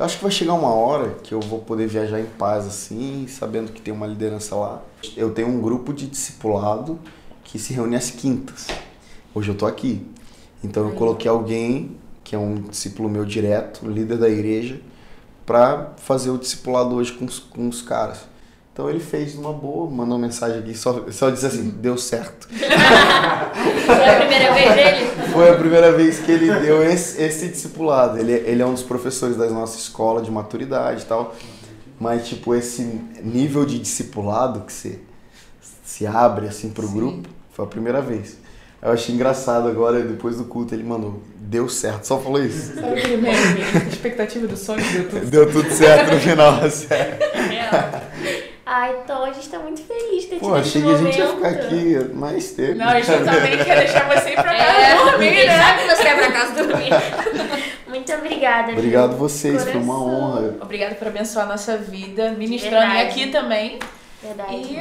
eu 0.00 0.06
acho 0.06 0.16
que 0.16 0.22
vai 0.22 0.32
chegar 0.32 0.54
uma 0.54 0.72
hora 0.72 1.10
que 1.22 1.34
eu 1.34 1.40
vou 1.40 1.58
poder 1.58 1.86
viajar 1.86 2.18
em 2.18 2.24
paz 2.24 2.66
assim, 2.66 3.26
sabendo 3.28 3.70
que 3.70 3.82
tem 3.82 3.92
uma 3.92 4.06
liderança 4.06 4.56
lá. 4.56 4.80
Eu 5.14 5.30
tenho 5.30 5.48
um 5.48 5.60
grupo 5.60 5.92
de 5.92 6.06
discipulado 6.06 6.98
que 7.44 7.58
se 7.58 7.74
reúne 7.74 7.96
às 7.96 8.10
quintas. 8.10 8.66
Hoje 9.34 9.50
eu 9.50 9.54
tô 9.54 9.66
aqui. 9.66 10.06
Então 10.64 10.88
eu 10.88 10.94
coloquei 10.94 11.30
alguém 11.30 11.98
que 12.24 12.34
é 12.34 12.38
um 12.38 12.54
discípulo 12.54 13.10
meu 13.10 13.26
direto, 13.26 13.86
líder 13.86 14.16
da 14.16 14.30
igreja, 14.30 14.80
para 15.44 15.92
fazer 15.98 16.30
o 16.30 16.38
discipulado 16.38 16.94
hoje 16.94 17.12
com 17.12 17.26
os, 17.26 17.38
com 17.38 17.68
os 17.68 17.82
caras. 17.82 18.20
Então 18.72 18.88
ele 18.88 19.00
fez 19.00 19.34
uma 19.34 19.52
boa, 19.52 19.90
mandou 19.90 20.16
uma 20.16 20.26
mensagem 20.26 20.60
aqui, 20.60 20.74
só, 20.74 21.10
só 21.10 21.28
disse 21.28 21.44
assim, 21.44 21.68
deu 21.68 21.98
certo. 21.98 22.48
Foi 23.96 24.08
a 24.08 24.16
primeira 24.16 24.54
vez 24.54 24.74
dele? 24.74 25.10
Foi 25.32 25.48
a 25.50 25.54
primeira 25.54 25.92
vez 25.92 26.18
que 26.18 26.32
ele 26.32 26.52
deu 26.60 26.82
esse, 26.84 27.22
esse 27.22 27.48
discipulado. 27.48 28.18
Ele, 28.18 28.32
ele 28.32 28.62
é 28.62 28.66
um 28.66 28.72
dos 28.72 28.82
professores 28.82 29.36
da 29.36 29.48
nossa 29.48 29.78
escola 29.78 30.22
de 30.22 30.30
maturidade 30.30 31.02
e 31.02 31.06
tal. 31.06 31.34
Mas, 31.98 32.26
tipo, 32.28 32.54
esse 32.54 32.82
nível 33.22 33.64
de 33.64 33.78
discipulado 33.78 34.60
que 34.60 34.72
você 34.72 34.98
se 35.84 36.06
abre 36.06 36.46
assim 36.46 36.70
pro 36.70 36.86
Sim. 36.86 36.94
grupo, 36.94 37.28
foi 37.52 37.64
a 37.64 37.68
primeira 37.68 38.00
vez. 38.00 38.38
Eu 38.82 38.92
achei 38.92 39.14
engraçado 39.14 39.68
agora, 39.68 40.00
depois 40.00 40.38
do 40.38 40.44
culto, 40.44 40.74
ele 40.74 40.82
mandou, 40.82 41.20
deu 41.36 41.68
certo, 41.68 42.04
só 42.04 42.18
falou 42.18 42.42
isso. 42.42 42.74
Sabe 42.74 42.98
aquele 42.98 43.18
meme? 43.18 43.60
Expectativa 43.90 44.46
do 44.46 44.56
sonho 44.56 44.82
deu 44.90 45.08
tudo. 45.10 45.26
Deu 45.26 45.52
tudo 45.52 45.70
certo 45.70 46.14
no 46.14 46.20
final, 46.20 46.70
sério. 46.70 47.18
Ah, 48.72 48.88
então 49.02 49.24
a 49.24 49.32
gente 49.32 49.48
tá 49.48 49.58
muito 49.58 49.82
feliz 49.82 50.22
de 50.22 50.28
ter 50.28 50.36
Pô, 50.38 50.54
achei 50.54 50.80
que 50.80 50.88
a 50.88 50.96
gente 50.96 51.18
ia 51.18 51.26
momento. 51.26 51.36
ficar 51.44 51.64
aqui 51.66 52.14
mais 52.14 52.50
tempo. 52.52 52.74
Não, 52.76 52.86
a 52.86 53.00
gente 53.00 53.24
também 53.24 53.58
quer 53.64 53.78
deixar 53.80 54.08
você 54.08 54.30
ir 54.30 54.34
pra 54.34 54.44
casa 54.44 54.78
É, 54.78 54.94
dormir, 55.10 55.46
né? 55.46 55.58
sabe 55.58 55.80
que 55.82 55.96
você 55.96 56.08
é 56.08 56.14
pra 56.14 56.32
casa 56.32 56.54
dormir. 56.64 56.90
Muito 57.88 58.12
obrigada. 58.12 58.66
viu? 58.68 58.76
Obrigado 58.78 59.16
vocês, 59.16 59.64
foi 59.64 59.72
uma 59.74 59.94
Coração. 59.98 60.14
honra. 60.22 60.54
Obrigado 60.60 60.94
por 61.00 61.08
abençoar 61.08 61.46
a 61.46 61.48
nossa 61.48 61.76
vida, 61.78 62.30
ministrando 62.30 62.76
Verdade. 62.86 63.08
aqui 63.08 63.26
também. 63.32 63.78
Verdade. 64.22 64.52
E 64.52 64.76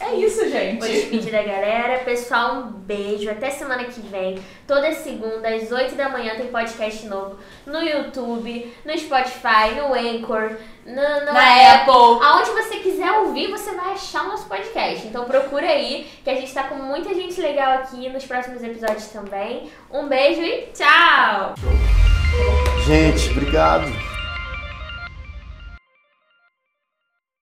é 0.00 0.14
isso, 0.14 0.40
Vou 0.40 0.50
gente. 0.50 0.80
despedir 0.80 1.30
da 1.30 1.42
galera. 1.42 2.04
Pessoal, 2.04 2.56
um 2.56 2.70
beijo. 2.70 3.30
Até 3.30 3.50
semana 3.50 3.84
que 3.84 4.00
vem. 4.00 4.38
Toda 4.66 4.92
segunda, 4.92 5.48
às 5.48 5.70
8 5.70 5.94
da 5.94 6.08
manhã, 6.08 6.36
tem 6.36 6.46
podcast 6.46 7.06
novo 7.06 7.38
no 7.66 7.82
YouTube, 7.82 8.74
no 8.84 8.98
Spotify, 8.98 9.74
no 9.76 9.92
Anchor, 9.92 10.56
no, 10.86 10.94
no 10.94 11.32
Na 11.32 11.74
Apple. 11.74 12.26
Aonde 12.26 12.50
você 12.50 12.76
quiser 12.76 13.12
ouvir, 13.12 13.50
você 13.50 13.72
vai 13.74 13.92
achar 13.92 14.24
o 14.24 14.28
nosso 14.28 14.48
podcast. 14.48 15.06
Então 15.06 15.24
procura 15.24 15.66
aí, 15.66 16.08
que 16.24 16.30
a 16.30 16.34
gente 16.34 16.52
tá 16.52 16.64
com 16.64 16.76
muita 16.76 17.14
gente 17.14 17.38
legal 17.40 17.74
aqui 17.74 18.08
nos 18.08 18.24
próximos 18.24 18.62
episódios 18.62 19.08
também. 19.08 19.70
Um 19.90 20.08
beijo 20.08 20.40
e 20.40 20.68
tchau! 20.72 21.54
Gente, 22.86 23.30
obrigado. 23.30 24.17